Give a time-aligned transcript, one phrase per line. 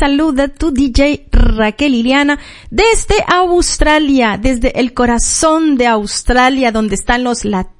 [0.00, 2.38] saluda tu DJ Raquel Liliana
[2.70, 7.79] desde Australia, desde el corazón de Australia donde están los latinos.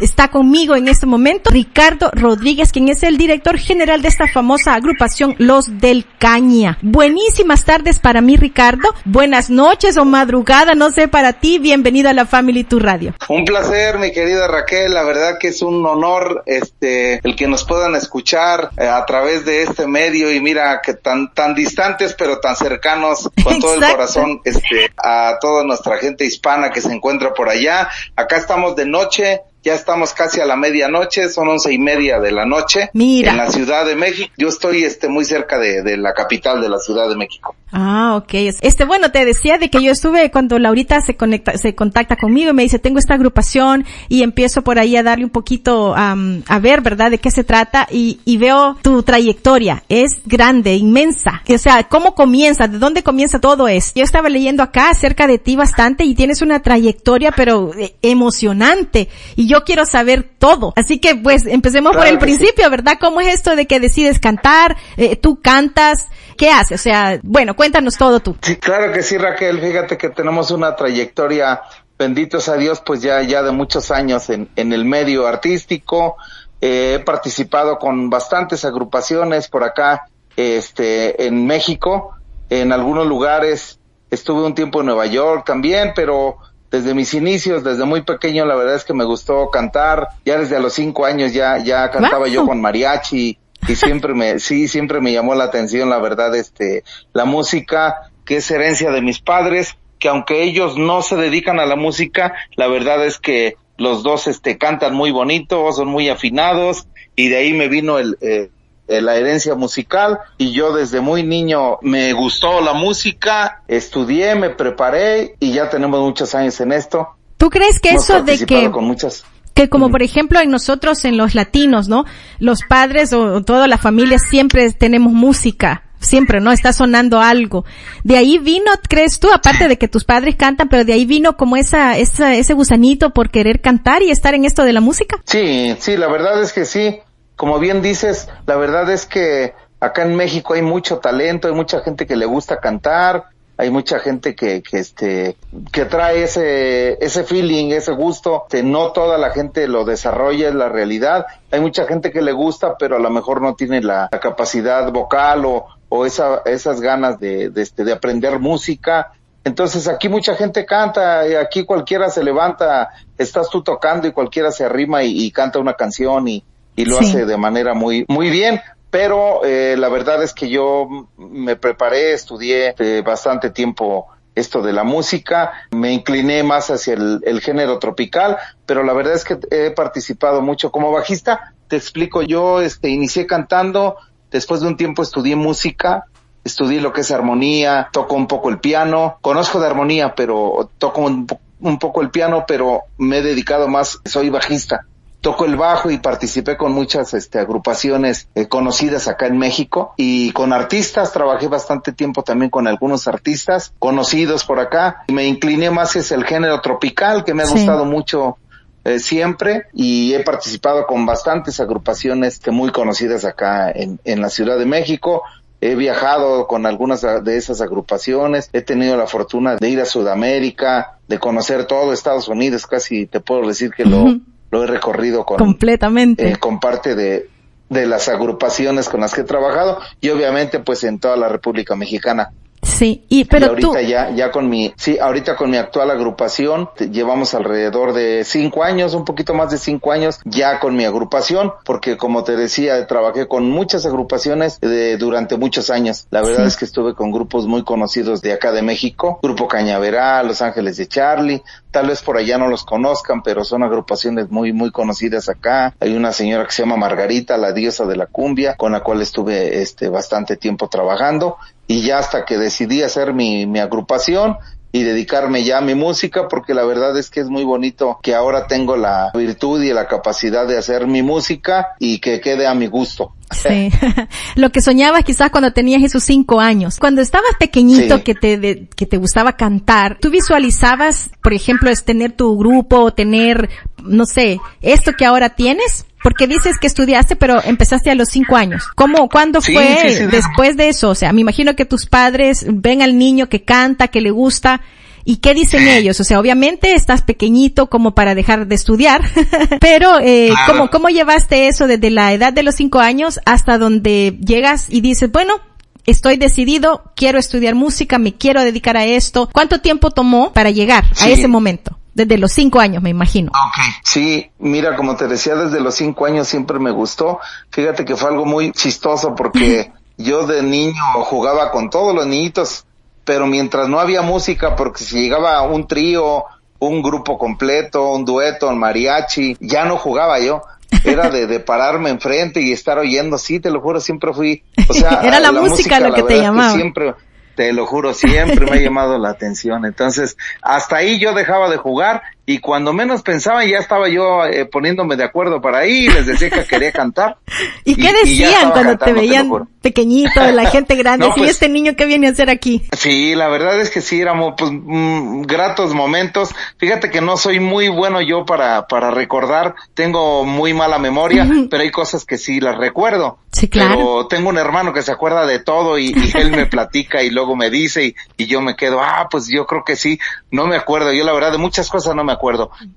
[0.00, 4.74] Está conmigo en este momento Ricardo Rodríguez, quien es el director general de esta famosa
[4.74, 6.78] agrupación Los del Caña.
[6.80, 8.88] Buenísimas tardes para mí Ricardo.
[9.04, 11.58] Buenas noches o madrugada, no sé para ti.
[11.58, 13.14] Bienvenido a la Family Tu Radio.
[13.28, 14.94] Un placer, mi querida Raquel.
[14.94, 19.44] La verdad que es un honor este el que nos puedan escuchar eh, a través
[19.44, 23.92] de este medio y mira que tan tan distantes pero tan cercanos con todo el
[23.92, 27.90] corazón este a toda nuestra gente hispana que se encuentra por allá.
[28.16, 32.32] Acá estamos de noche ya estamos casi a la medianoche, son once y media de
[32.32, 32.90] la noche.
[32.94, 33.32] Mira.
[33.32, 34.32] En la Ciudad de México.
[34.36, 37.54] Yo estoy este muy cerca de, de, la capital de la Ciudad de México.
[37.72, 38.34] Ah, ok.
[38.60, 42.50] Este, bueno, te decía de que yo estuve cuando Laurita se conecta, se contacta conmigo
[42.50, 46.42] y me dice, tengo esta agrupación y empiezo por ahí a darle un poquito um,
[46.46, 47.10] a ver, ¿verdad?
[47.10, 49.82] De qué se trata y, y veo tu trayectoria.
[49.88, 51.42] Es grande, inmensa.
[51.48, 52.68] O sea, ¿cómo comienza?
[52.68, 53.98] ¿De dónde comienza todo esto?
[53.98, 59.08] Yo estaba leyendo acá acerca de ti bastante y tienes una trayectoria pero eh, emocionante.
[59.36, 60.72] Y yo quiero saber todo.
[60.76, 62.70] Así que pues empecemos claro por el principio.
[62.70, 62.98] ¿verdad?
[63.00, 64.76] ¿Cómo es esto de que decides cantar?
[64.96, 66.08] Eh, ¿Tú cantas?
[66.36, 66.80] ¿Qué haces?
[66.80, 68.38] O sea, bueno, cuéntanos todo tú.
[68.40, 69.60] Sí, claro que sí, Raquel.
[69.60, 71.60] Fíjate que tenemos una trayectoria,
[71.98, 76.16] benditos a Dios, pues ya, ya de muchos años en, en el medio artístico.
[76.62, 82.14] Eh, he participado con bastantes agrupaciones por acá, este, en México,
[82.48, 83.78] en algunos lugares.
[84.10, 86.38] Estuve un tiempo en Nueva York también, pero
[86.70, 90.08] desde mis inicios, desde muy pequeño, la verdad es que me gustó cantar.
[90.24, 92.28] Ya desde a los cinco años ya, ya cantaba wow.
[92.28, 93.38] yo con mariachi
[93.68, 98.36] y siempre me, sí, siempre me llamó la atención, la verdad, este, la música, que
[98.36, 102.66] es herencia de mis padres, que aunque ellos no se dedican a la música, la
[102.66, 107.52] verdad es que los dos, este, cantan muy bonito, son muy afinados y de ahí
[107.52, 108.50] me vino el, eh,
[108.88, 115.36] la herencia musical y yo desde muy niño me gustó la música, estudié, me preparé
[115.38, 117.08] y ya tenemos muchos años en esto.
[117.36, 119.24] ¿Tú crees que Hemos eso de que con muchas
[119.62, 122.04] que como por ejemplo en nosotros en los latinos, ¿no?
[122.38, 126.52] Los padres o toda la familia siempre tenemos música, siempre, ¿no?
[126.52, 127.64] Está sonando algo.
[128.04, 131.36] De ahí vino, crees tú, aparte de que tus padres cantan, pero de ahí vino
[131.36, 135.20] como esa, esa, ese gusanito por querer cantar y estar en esto de la música.
[135.24, 137.00] Sí, sí, la verdad es que sí
[137.40, 141.80] como bien dices, la verdad es que acá en México hay mucho talento, hay mucha
[141.80, 143.24] gente que le gusta cantar,
[143.60, 145.36] hay mucha gente que, que este,
[145.70, 150.54] que trae ese, ese feeling, ese gusto, que no toda la gente lo desarrolla, es
[150.54, 151.26] la realidad.
[151.50, 154.90] Hay mucha gente que le gusta, pero a lo mejor no tiene la, la capacidad
[154.90, 159.12] vocal o, o esa, esas ganas de, de, este, de aprender música.
[159.44, 162.88] Entonces aquí mucha gente canta, y aquí cualquiera se levanta,
[163.18, 166.42] estás tú tocando y cualquiera se arrima y, y canta una canción y,
[166.76, 167.04] y lo sí.
[167.10, 172.12] hace de manera muy muy bien pero eh, la verdad es que yo me preparé
[172.12, 175.52] estudié eh, bastante tiempo esto de la música.
[175.70, 180.42] Me incliné más hacia el, el, género tropical pero la verdad es que he participado
[180.42, 180.70] mucho.
[180.70, 183.96] Como bajista te explico yo este inicié cantando
[184.30, 186.04] después de un tiempo estudié música
[186.44, 191.02] estudié lo que es armonía toco un poco el piano conozco de armonía pero toco
[191.02, 191.26] un,
[191.60, 194.86] un poco el piano pero me he dedicado más soy bajista
[195.20, 200.32] toco el bajo y participé con muchas este, agrupaciones eh, conocidas acá en México y
[200.32, 205.04] con artistas, trabajé bastante tiempo también con algunos artistas conocidos por acá.
[205.08, 207.52] Y me incliné más hacia el género tropical que me ha sí.
[207.52, 208.38] gustado mucho
[208.84, 209.64] eh, siempre.
[209.74, 214.66] Y he participado con bastantes agrupaciones que muy conocidas acá en, en la Ciudad de
[214.66, 215.22] México.
[215.62, 220.98] He viajado con algunas de esas agrupaciones, he tenido la fortuna de ir a Sudamérica,
[221.06, 224.20] de conocer todo Estados Unidos, casi te puedo decir que uh -huh lo
[224.52, 227.28] he recorrido con completamente eh, con parte de
[227.70, 231.76] de las agrupaciones con las que he trabajado y obviamente pues en toda la República
[231.76, 232.32] Mexicana.
[232.62, 233.78] Sí, y pero y ahorita tú...
[233.86, 238.92] ya ya con mi sí ahorita con mi actual agrupación llevamos alrededor de cinco años
[238.92, 243.28] un poquito más de cinco años ya con mi agrupación porque como te decía trabajé
[243.28, 246.48] con muchas agrupaciones de, durante muchos años la verdad sí.
[246.48, 250.76] es que estuve con grupos muy conocidos de acá de México grupo Cañaveral Los Ángeles
[250.76, 255.30] de Charlie tal vez por allá no los conozcan pero son agrupaciones muy muy conocidas
[255.30, 258.80] acá hay una señora que se llama Margarita la diosa de la cumbia con la
[258.80, 261.38] cual estuve este bastante tiempo trabajando
[261.70, 264.38] y ya hasta que decidí hacer mi, mi agrupación
[264.72, 268.12] y dedicarme ya a mi música porque la verdad es que es muy bonito que
[268.12, 272.54] ahora tengo la virtud y la capacidad de hacer mi música y que quede a
[272.54, 273.12] mi gusto.
[273.30, 273.70] Sí,
[274.34, 276.76] lo que soñabas quizás cuando tenías esos cinco años.
[276.80, 278.02] Cuando estabas pequeñito sí.
[278.02, 282.92] que te de, que te gustaba cantar, ¿tú visualizabas, por ejemplo, es tener tu grupo,
[282.92, 283.48] tener
[283.84, 285.86] no sé, esto que ahora tienes?
[286.02, 288.64] Porque dices que estudiaste, pero empezaste a los cinco años.
[288.74, 290.90] ¿Cómo, cuándo fue después de eso?
[290.90, 294.60] O sea, me imagino que tus padres ven al niño que canta, que le gusta,
[295.04, 295.98] ¿Y qué dicen ellos?
[296.00, 299.02] O sea, obviamente estás pequeñito como para dejar de estudiar,
[299.60, 304.18] pero eh, ¿cómo, ¿cómo llevaste eso desde la edad de los cinco años hasta donde
[304.24, 305.40] llegas y dices, bueno,
[305.86, 309.28] estoy decidido, quiero estudiar música, me quiero dedicar a esto.
[309.32, 311.79] ¿Cuánto tiempo tomó para llegar a ese momento?
[311.94, 313.30] Desde los cinco años, me imagino.
[313.30, 313.72] Okay.
[313.84, 317.20] Sí, mira, como te decía, desde los cinco años siempre me gustó.
[317.50, 322.64] Fíjate que fue algo muy chistoso porque yo de niño jugaba con todos los niñitos,
[323.04, 326.24] pero mientras no había música, porque si llegaba un trío,
[326.58, 330.42] un grupo completo, un dueto, un mariachi, ya no jugaba yo
[330.84, 334.72] era de, de pararme enfrente y estar oyendo, sí, te lo juro, siempre fui, o
[334.72, 336.54] sea, era la, música, lo que te llamaba.
[336.54, 336.94] siempre,
[337.40, 339.64] te lo juro, siempre me ha llamado la atención.
[339.64, 344.44] Entonces, hasta ahí yo dejaba de jugar y cuando menos pensaba ya estaba yo eh,
[344.46, 347.16] poniéndome de acuerdo para ahí, les decía que quería cantar.
[347.64, 349.30] ¿Y, qué decían cuando te veían
[349.60, 351.08] pequeñito, la gente grande?
[351.08, 352.62] ¿Y pues este niño qué viene a hacer aquí?
[352.76, 356.30] Sí, la verdad es que sí, éramos pues mm, gratos momentos.
[356.58, 361.62] Fíjate que no soy muy bueno yo para, para recordar, tengo muy mala memoria, pero
[361.62, 363.18] hay cosas que sí las recuerdo.
[363.32, 363.74] Sí, claro.
[363.76, 367.10] Pero tengo un hermano que se acuerda de todo y, y él me platica y
[367.10, 369.98] luego me dice y, y yo me quedo, ah, pues yo creo que sí,
[370.30, 372.19] no me acuerdo, yo la verdad de muchas cosas no me acuerdo,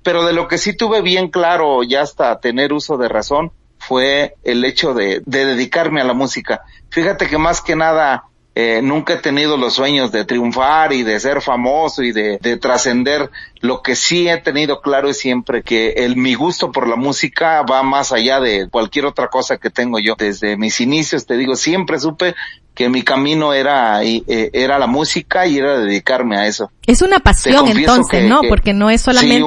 [0.02, 4.34] pero de lo que sí tuve bien claro ya hasta tener uso de razón fue
[4.44, 6.62] el hecho de, de dedicarme a la música.
[6.90, 8.24] Fíjate que más que nada,
[8.56, 12.56] eh, nunca he tenido los sueños de triunfar y de ser famoso y de, de
[12.56, 13.30] trascender.
[13.60, 17.62] Lo que sí he tenido claro es siempre que el mi gusto por la música
[17.62, 20.14] va más allá de cualquier otra cosa que tengo yo.
[20.16, 22.36] Desde mis inicios, te digo, siempre supe
[22.74, 26.70] que mi camino era, eh, era la música y era dedicarme a eso.
[26.86, 28.40] Es una pasión entonces, ¿no?
[28.48, 29.42] porque no es solamente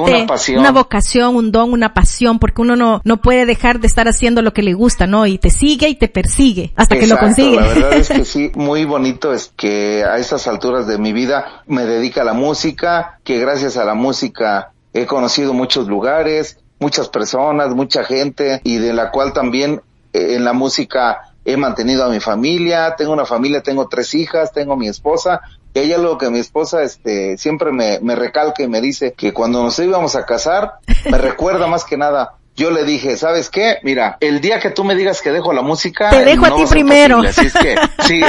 [0.56, 4.42] una, vocación, un don, una pasión, porque uno no, no puede dejar de estar haciendo
[4.42, 5.26] lo que le gusta, ¿no?
[5.26, 7.56] Y te sigue y te persigue hasta que lo consigue.
[7.56, 11.62] La verdad es que sí, muy bonito es que a estas alturas de mi vida
[11.66, 17.08] me dedica a la música, que gracias a la música he conocido muchos lugares, muchas
[17.08, 19.82] personas, mucha gente y de la cual también
[20.12, 24.52] eh, en la música he mantenido a mi familia, tengo una familia, tengo tres hijas,
[24.52, 25.40] tengo mi esposa,
[25.72, 29.32] y hay algo que mi esposa este siempre me, me recalca y me dice que
[29.32, 30.74] cuando nos íbamos a casar,
[31.10, 33.78] me recuerda más que nada, yo le dije, ¿sabes qué?
[33.82, 36.10] Mira, el día que tú me digas que dejo la música...
[36.10, 37.20] Te dejo a ti primero.
[37.20, 38.20] así es que, sí.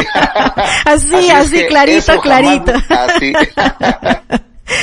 [0.85, 2.71] así, así, clarito, clarito.
[2.89, 3.33] así.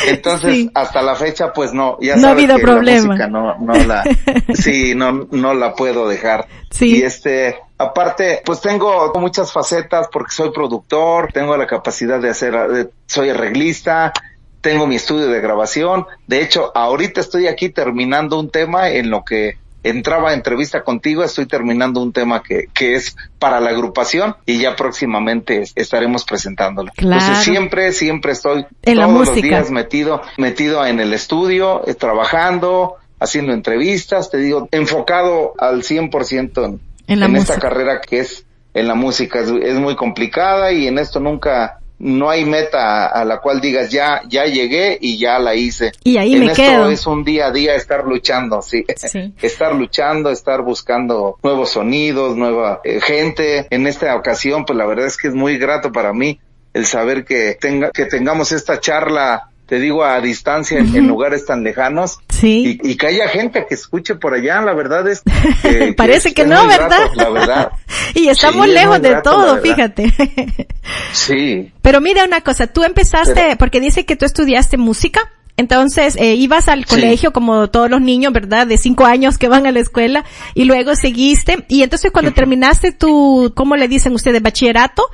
[0.08, 3.16] Entonces, hasta la fecha, pues no, ya no ha habido problema.
[3.28, 4.04] no, no la,
[4.52, 6.48] sí, no, no la puedo dejar.
[6.70, 6.98] Sí.
[6.98, 12.90] Y este, aparte, pues tengo muchas facetas porque soy productor, tengo la capacidad de hacer,
[13.06, 14.12] soy arreglista,
[14.60, 16.06] tengo mi estudio de grabación.
[16.26, 21.22] De hecho, ahorita estoy aquí terminando un tema en lo que entraba a entrevista contigo,
[21.22, 26.90] estoy terminando un tema que, que es para la agrupación y ya próximamente estaremos presentándolo.
[26.96, 32.96] Entonces siempre, siempre estoy en todos los días metido, metido en el estudio, eh, trabajando,
[33.20, 38.88] haciendo entrevistas, te digo, enfocado al 100% en, en, en esta carrera que es en
[38.88, 39.40] la música.
[39.40, 43.90] Es, es muy complicada y en esto nunca, no hay meta a la cual digas
[43.90, 45.92] ya ya llegué y ya la hice.
[46.04, 46.90] Y ahí en me esto quedo.
[46.90, 48.84] es un día a día estar luchando, sí.
[48.96, 49.32] Sí.
[49.42, 53.66] estar luchando, estar buscando nuevos sonidos, nueva eh, gente.
[53.70, 56.38] En esta ocasión, pues la verdad es que es muy grato para mí
[56.74, 61.44] el saber que tenga que tengamos esta charla te digo, a distancia, en, en lugares
[61.44, 62.20] tan lejanos.
[62.28, 62.78] Sí.
[62.82, 65.22] Y, y, que haya gente que escuche por allá, la verdad es
[65.62, 65.92] que...
[65.96, 67.10] Parece que, no, ¿verdad?
[67.16, 67.72] La verdad.
[68.14, 70.12] y estamos sí, lejos de todo, fíjate.
[71.12, 71.72] sí.
[71.82, 73.58] Pero mira una cosa, tú empezaste, Pero...
[73.58, 75.32] porque dice que tú estudiaste música.
[75.58, 77.32] Entonces, eh, ibas al colegio sí.
[77.32, 78.66] como todos los niños, ¿verdad?
[78.66, 81.64] De cinco años que van a la escuela y luego seguiste.
[81.68, 84.42] Y entonces cuando terminaste tu, ¿cómo le dicen ustedes?
[84.42, 85.04] Bachillerato,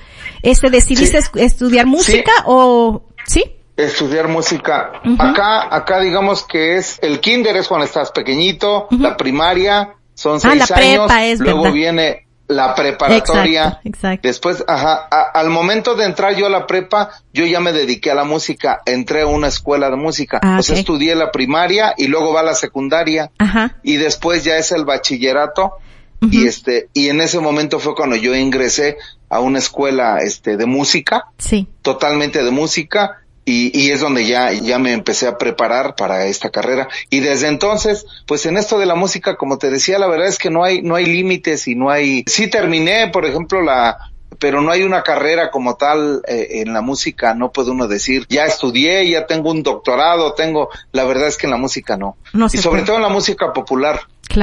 [0.43, 1.29] este, decidiste sí.
[1.37, 3.45] estudiar música o, ¿sí?
[3.77, 4.93] Estudiar música.
[5.05, 5.31] Uh -huh.
[5.31, 9.01] Acá, acá digamos que es, el kinder es cuando estás pequeñito, uh -huh.
[9.01, 11.75] la primaria son seis ah, la años, prepa es, luego ¿verdad?
[11.75, 13.65] viene la preparatoria.
[13.65, 14.29] Exacto, exacto.
[14.29, 18.11] Después, ajá, a, al momento de entrar yo a la prepa, yo ya me dediqué
[18.11, 20.39] a la música, entré a una escuela de música.
[20.43, 20.81] Ah, o sea, okay.
[20.81, 23.31] estudié la primaria y luego va la secundaria.
[23.39, 23.79] Ajá.
[23.83, 25.77] Y después ya es el bachillerato.
[26.21, 26.33] Uh -huh.
[26.33, 28.97] Y este, y en ese momento fue cuando yo ingresé
[29.29, 31.25] a una escuela, este, de música.
[31.39, 31.69] Sí.
[31.81, 36.51] Totalmente de música y, y, es donde ya, ya me empecé a preparar para esta
[36.51, 36.89] carrera.
[37.11, 40.39] Y desde entonces, pues en esto de la música, como te decía, la verdad es
[40.39, 44.61] que no hay, no hay límites y no hay, sí terminé, por ejemplo, la pero
[44.61, 48.45] no hay una carrera como tal eh, en la música, no puede uno decir, ya
[48.45, 52.17] estudié, ya tengo un doctorado, tengo, la verdad es que en la música no.
[52.33, 54.01] no y sobre todo en la música popular.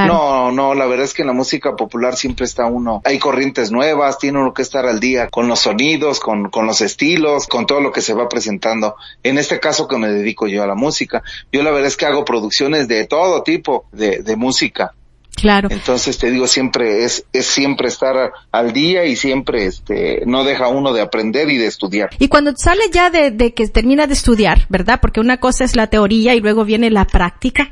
[0.08, 3.72] No, no, la verdad es que en la música popular siempre está uno, hay corrientes
[3.72, 7.66] nuevas, tiene uno que estar al día con los sonidos, con, con los estilos, con
[7.66, 8.96] todo lo que se va presentando.
[9.24, 12.06] En este caso que me dedico yo a la música, yo la verdad es que
[12.06, 14.94] hago producciones de todo tipo de, de música.
[15.40, 15.70] Claro.
[15.72, 20.68] Entonces te digo, siempre es, es siempre estar al día y siempre este, no deja
[20.68, 22.10] uno de aprender y de estudiar.
[22.20, 25.00] Y cuando sale ya de, de que termina de estudiar, ¿verdad?
[25.02, 27.70] Porque una cosa es la teoría y luego viene la práctica.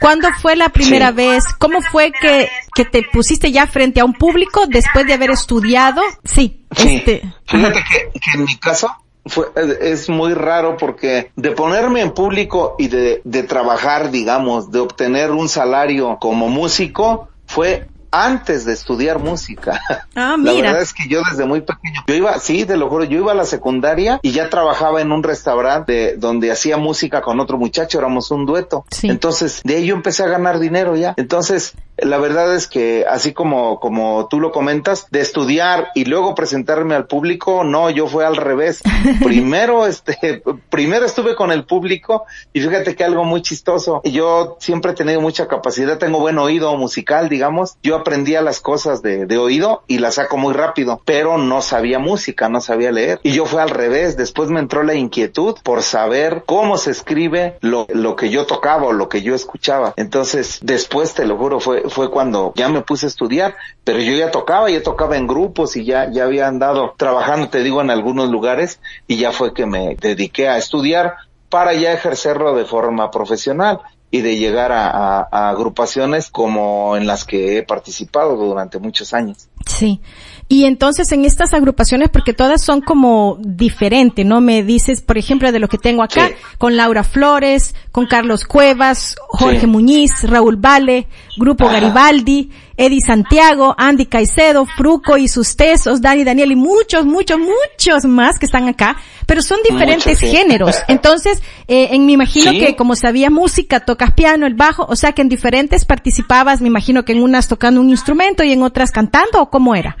[0.00, 1.44] ¿Cuándo fue la primera vez?
[1.58, 6.02] ¿Cómo fue que, que te pusiste ya frente a un público después de haber estudiado?
[6.24, 6.64] Sí.
[6.76, 8.90] Este, Fíjate que, que en mi caso,
[9.26, 9.46] fue,
[9.80, 15.30] es muy raro porque de ponerme en público y de, de trabajar, digamos, de obtener
[15.30, 19.80] un salario como músico, fue antes de estudiar música.
[20.14, 20.52] Ah, mira.
[20.52, 23.18] La verdad es que yo desde muy pequeño, yo iba, sí, te lo juro, yo
[23.18, 27.58] iba a la secundaria y ya trabajaba en un restaurante donde hacía música con otro
[27.58, 28.84] muchacho, éramos un dueto.
[28.90, 29.08] Sí.
[29.08, 31.14] Entonces, de ahí yo empecé a ganar dinero ya.
[31.16, 36.34] Entonces, la verdad es que así como, como tú lo comentas, de estudiar y luego
[36.34, 38.82] presentarme al público, no, yo fue al revés.
[39.24, 44.02] primero, este, primero estuve con el público y fíjate que algo muy chistoso.
[44.04, 47.76] Yo siempre he tenido mucha capacidad, tengo buen oído musical, digamos.
[47.82, 51.98] Yo aprendía las cosas de, de oído y las saco muy rápido, pero no sabía
[51.98, 53.20] música, no sabía leer.
[53.22, 54.16] Y yo fue al revés.
[54.16, 58.86] Después me entró la inquietud por saber cómo se escribe lo, lo que yo tocaba
[58.86, 59.94] o lo que yo escuchaba.
[59.96, 64.14] Entonces, después te lo juro, fue, fue cuando ya me puse a estudiar, pero yo
[64.14, 67.90] ya tocaba, ya tocaba en grupos y ya, ya había andado trabajando, te digo, en
[67.90, 71.16] algunos lugares y ya fue que me dediqué a estudiar
[71.48, 77.06] para ya ejercerlo de forma profesional y de llegar a, a, a, agrupaciones como en
[77.06, 79.48] las que he participado durante muchos años.
[79.66, 80.00] Sí.
[80.48, 84.40] Y entonces en estas agrupaciones, porque todas son como diferentes, ¿no?
[84.40, 86.34] Me dices, por ejemplo, de lo que tengo acá, sí.
[86.56, 89.66] con Laura Flores, con Carlos Cuevas, Jorge sí.
[89.66, 91.74] Muñiz, Raúl Vale, Grupo Ajá.
[91.80, 98.04] Garibaldi, Eddie Santiago, Andy Caicedo, Fruco y sus tesos, Dani Daniel y muchos, muchos, muchos
[98.04, 100.28] más que están acá, pero son diferentes sí.
[100.28, 100.76] géneros.
[100.88, 102.58] Entonces, eh, en, me imagino ¿Sí?
[102.58, 106.68] que como sabía música, tocas piano, el bajo, o sea que en diferentes participabas, me
[106.68, 109.96] imagino que en unas tocando un instrumento y en otras cantando, o cómo era?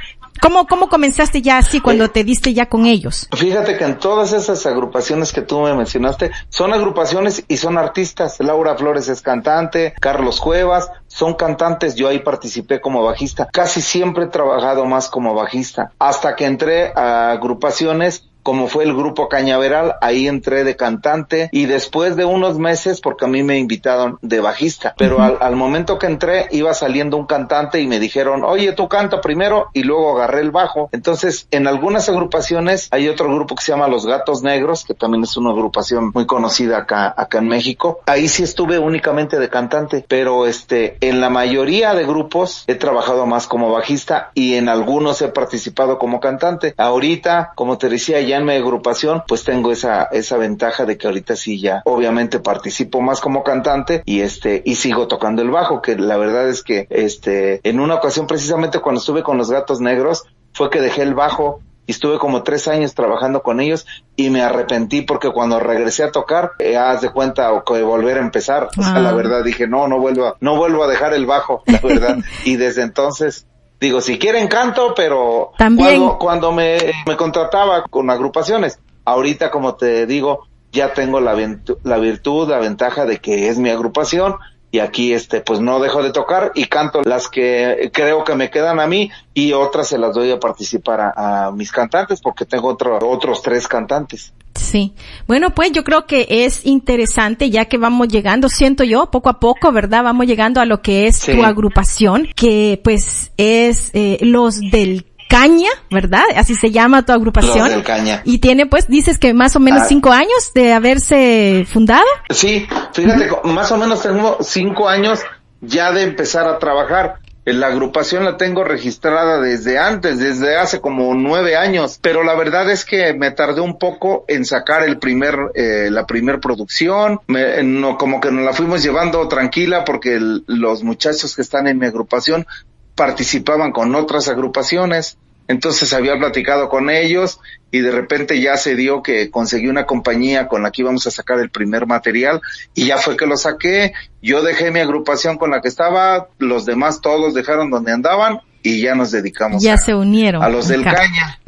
[0.46, 3.26] ¿Cómo, ¿Cómo comenzaste ya así cuando te diste ya con ellos?
[3.36, 8.36] Fíjate que en todas esas agrupaciones que tú me mencionaste, son agrupaciones y son artistas.
[8.38, 13.48] Laura Flores es cantante, Carlos Cuevas, son cantantes, yo ahí participé como bajista.
[13.52, 15.90] Casi siempre he trabajado más como bajista.
[15.98, 21.66] Hasta que entré a agrupaciones como fue el grupo Cañaveral, ahí entré de cantante y
[21.66, 26.06] después de unos meses, porque a mí me invitaron de bajista, pero al, momento que
[26.06, 30.42] entré iba saliendo un cantante y me dijeron, oye, tú canta primero y luego agarré
[30.42, 30.88] el bajo.
[30.92, 35.24] Entonces, en algunas agrupaciones hay otro grupo que se llama Los Gatos Negros, que también
[35.24, 37.98] es una agrupación muy conocida acá, acá en México.
[38.06, 43.26] Ahí sí estuve únicamente de cantante, pero este, en la mayoría de grupos he trabajado
[43.26, 46.74] más como bajista y en algunos he participado como cantante.
[46.76, 51.06] Ahorita, como te decía, ya en mi agrupación, pues tengo esa, esa ventaja de que
[51.06, 55.82] ahorita sí ya, obviamente participo más como cantante y este, y sigo tocando el bajo,
[55.82, 59.80] que la verdad es que, este, en una ocasión precisamente cuando estuve con los gatos
[59.80, 64.30] negros, fue que dejé el bajo y estuve como tres años trabajando con ellos y
[64.30, 68.20] me arrepentí porque cuando regresé a tocar, eh, haz de cuenta o que volver a
[68.20, 68.80] empezar, ah.
[68.80, 69.14] o sea, la ah.
[69.14, 72.56] verdad dije, no, no vuelvo, a, no vuelvo a dejar el bajo, la verdad, y
[72.56, 73.46] desde entonces
[73.80, 75.98] digo, si quieren canto, pero También.
[75.98, 81.34] cuando, cuando me, me contrataba con agrupaciones, ahorita como te digo, ya tengo la,
[81.82, 84.36] la virtud, la ventaja de que es mi agrupación,
[84.76, 88.50] y aquí este pues no dejo de tocar y canto las que creo que me
[88.50, 92.44] quedan a mí y otras se las doy a participar a, a mis cantantes porque
[92.44, 94.34] tengo otro, otros tres cantantes.
[94.54, 94.92] Sí.
[95.26, 99.40] Bueno, pues yo creo que es interesante ya que vamos llegando, siento yo, poco a
[99.40, 100.04] poco, ¿verdad?
[100.04, 101.32] Vamos llegando a lo que es sí.
[101.32, 106.24] tu agrupación, que pues es eh, los del Caña, ¿verdad?
[106.36, 107.68] Así se llama tu agrupación.
[107.68, 108.22] Del Caña.
[108.24, 109.86] Y tiene, pues, dices que más o menos ah.
[109.88, 112.06] cinco años de haberse fundado.
[112.30, 113.52] Sí, fíjate, uh -huh.
[113.52, 115.20] más o menos tengo cinco años
[115.60, 117.16] ya de empezar a trabajar.
[117.44, 122.68] La agrupación la tengo registrada desde antes, desde hace como nueve años, pero la verdad
[122.68, 127.62] es que me tardé un poco en sacar el primer, eh, la primer producción, me,
[127.62, 131.78] no, como que nos la fuimos llevando tranquila porque el, los muchachos que están en
[131.78, 132.48] mi agrupación
[132.96, 137.38] participaban con otras agrupaciones, entonces había platicado con ellos
[137.70, 141.12] y de repente ya se dio que conseguí una compañía con la que íbamos a
[141.12, 142.40] sacar el primer material
[142.74, 146.64] y ya fue que lo saqué, yo dejé mi agrupación con la que estaba, los
[146.64, 150.82] demás todos dejaron donde andaban y ya nos dedicamos ya se unieron a los del
[150.82, 151.38] caña.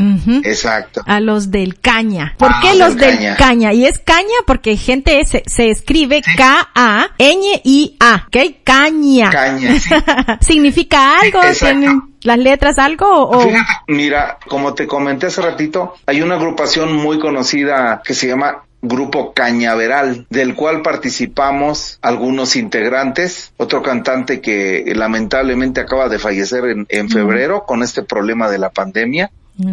[0.44, 1.02] Exacto.
[1.04, 2.34] A los del caña.
[2.38, 3.72] ¿Por qué los del caña?
[3.72, 8.36] Y es caña porque gente se, se escribe K-A-N-I-A, ¿ok?
[8.62, 9.30] Caña.
[9.30, 9.74] Caña,
[10.40, 11.40] ¿Significa algo?
[11.58, 13.50] ¿Tienen las letras algo o...?
[13.88, 19.32] mira, como te comenté hace ratito, hay una agrupación muy conocida que se llama grupo
[19.32, 27.64] Cañaveral, del cual participamos algunos integrantes, otro cantante que lamentablemente acaba de fallecer en, febrero
[27.66, 29.30] con este problema de la pandemia,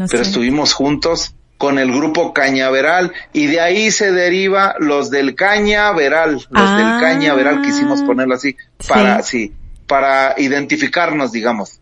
[0.10, 6.34] pero estuvimos juntos con el grupo Cañaveral y de ahí se deriva los del Cañaveral,
[6.34, 6.98] los del ah.
[7.00, 8.58] Cañaveral quisimos ponerlo así
[8.88, 9.54] para sí,
[9.88, 11.80] para identificarnos, digamos.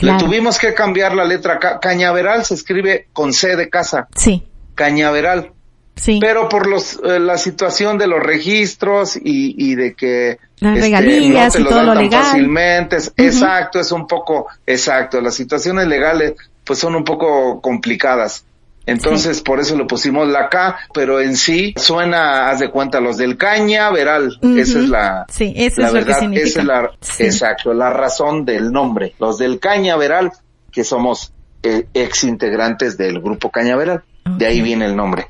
[0.00, 4.08] Le tuvimos que cambiar la letra Cañaveral se escribe con C de casa.
[4.16, 4.46] Sí.
[4.74, 5.53] Cañaveral
[5.96, 6.18] Sí.
[6.20, 10.88] Pero por los, eh, la situación de los registros y, y de que las este,
[10.88, 12.24] regalías y todo lo legal.
[12.24, 16.34] Fácilmente, exacto, es un poco, exacto, las situaciones legales
[16.64, 18.44] pues son un poco complicadas.
[18.86, 23.16] Entonces, por eso le pusimos la K, pero en sí suena, haz de cuenta, los
[23.16, 24.38] del caña, veral.
[24.42, 26.48] Esa es la, sí, eso es lo que significa.
[26.48, 29.14] Esa es la, exacto, la razón del nombre.
[29.18, 30.32] Los del cañaveral,
[30.70, 31.32] que somos
[31.62, 34.02] eh, ex integrantes del grupo cañaveral.
[34.36, 35.28] De ahí viene el nombre.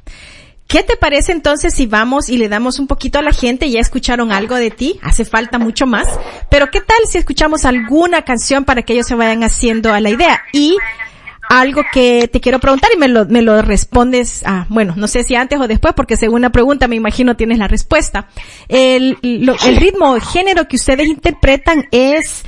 [0.67, 3.71] ¿Qué te parece entonces si vamos y le damos un poquito a la gente?
[3.71, 6.09] Ya escucharon algo de ti, hace falta mucho más,
[6.51, 10.11] pero ¿qué tal si escuchamos alguna canción para que ellos se vayan haciendo a la
[10.11, 10.43] idea?
[10.53, 10.77] Y
[11.49, 15.25] algo que te quiero preguntar y me lo, me lo respondes, ah, bueno, no sé
[15.25, 18.29] si antes o después, porque según la pregunta me imagino tienes la respuesta.
[18.69, 22.45] El, el ritmo, género que ustedes interpretan es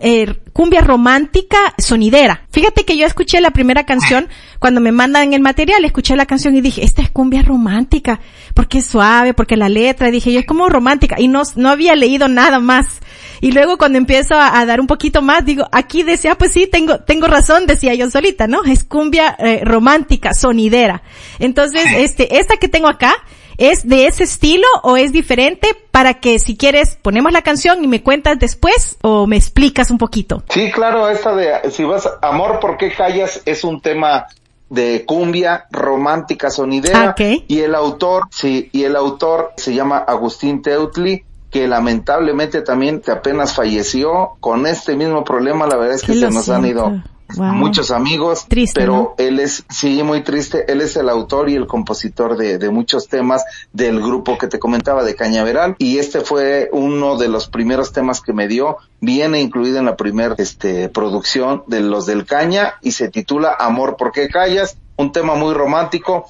[0.00, 2.46] eh, cumbia romántica sonidera.
[2.50, 6.56] Fíjate que yo escuché la primera canción, cuando me mandan el material, escuché la canción
[6.56, 8.20] y dije, esta es cumbia romántica,
[8.54, 11.94] porque es suave, porque la letra, dije yo, es como romántica, y no, no había
[11.94, 13.00] leído nada más.
[13.40, 16.98] Y luego cuando empiezo a, dar un poquito más, digo, aquí decía, pues sí, tengo,
[17.00, 18.64] tengo razón, decía yo solita, ¿no?
[18.64, 21.02] Es cumbia eh, romántica, sonidera.
[21.38, 23.14] Entonces, este, esta que tengo acá,
[23.58, 27.86] ¿Es de ese estilo o es diferente para que si quieres ponemos la canción y
[27.86, 30.42] me cuentas después o me explicas un poquito?
[30.50, 33.40] Sí, claro, esta de si vas Amor, ¿por qué callas?
[33.46, 34.26] es un tema
[34.68, 41.24] de cumbia romántica sonidera y el autor, sí, y el autor se llama Agustín Teutli
[41.56, 46.50] que lamentablemente también apenas falleció con este mismo problema, la verdad es que se nos
[46.50, 47.02] han ido
[47.34, 52.36] muchos amigos, pero él es, sí, muy triste, él es el autor y el compositor
[52.36, 53.42] de, de, muchos temas
[53.72, 58.20] del grupo que te comentaba de Cañaveral y este fue uno de los primeros temas
[58.20, 62.90] que me dio, viene incluido en la primera este, producción de los del Caña y
[62.90, 64.76] se titula Amor, ¿por qué callas?
[64.98, 66.26] Un tema muy romántico,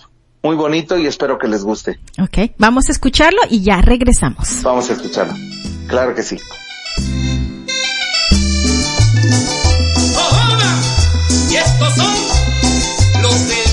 [0.47, 1.99] muy bonito y espero que les guste.
[2.23, 4.61] Ok, vamos a escucharlo y ya regresamos.
[4.63, 5.35] Vamos a escucharlo.
[5.89, 6.37] Claro que sí.
[11.51, 12.15] Y estos son
[13.23, 13.66] los de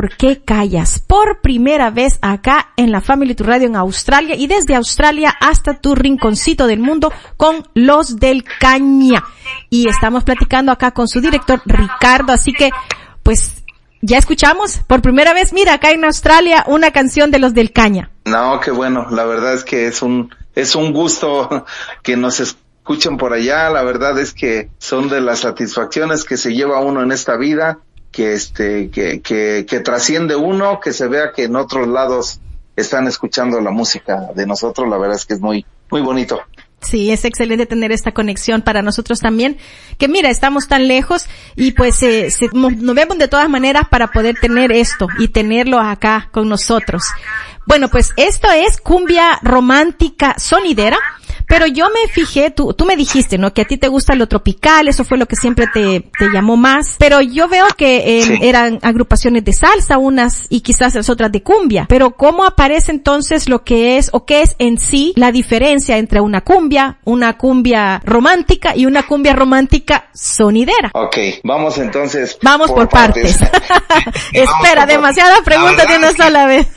[0.00, 0.98] ¿por qué callas?
[0.98, 5.74] Por primera vez acá en la Family to Radio en Australia y desde Australia hasta
[5.74, 9.22] tu rinconcito del mundo con los del Caña.
[9.68, 12.70] Y estamos platicando acá con su director Ricardo, así que
[13.22, 13.62] pues
[14.00, 18.10] ya escuchamos por primera vez, mira, acá en Australia una canción de los del Caña.
[18.24, 21.66] No, qué bueno, la verdad es que es un, es un gusto
[22.02, 26.54] que nos escuchen por allá, la verdad es que son de las satisfacciones que se
[26.54, 31.32] lleva uno en esta vida que este, que, que, que trasciende uno, que se vea
[31.32, 32.40] que en otros lados
[32.76, 36.40] están escuchando la música de nosotros, la verdad es que es muy, muy bonito.
[36.80, 39.58] Sí, es excelente tener esta conexión para nosotros también.
[39.98, 44.36] Que mira, estamos tan lejos y pues eh, nos vemos de todas maneras para poder
[44.40, 47.04] tener esto y tenerlo acá con nosotros.
[47.70, 50.98] Bueno, pues esto es cumbia romántica sonidera.
[51.50, 53.52] Pero yo me fijé, tú, tú me dijiste, ¿no?
[53.52, 56.56] Que a ti te gusta lo tropical, eso fue lo que siempre te, te llamó
[56.56, 56.94] más.
[57.00, 61.42] Pero yo veo que eh, eran agrupaciones de salsa, unas y quizás las otras de
[61.42, 61.86] cumbia.
[61.88, 66.20] Pero ¿cómo aparece entonces lo que es o qué es en sí la diferencia entre
[66.20, 70.92] una cumbia, una cumbia romántica y una cumbia romántica sonidera?
[70.94, 72.38] Ok, vamos entonces.
[72.42, 73.40] Vamos por, partes.
[74.32, 76.68] Espera, demasiadas preguntas de una sola vez.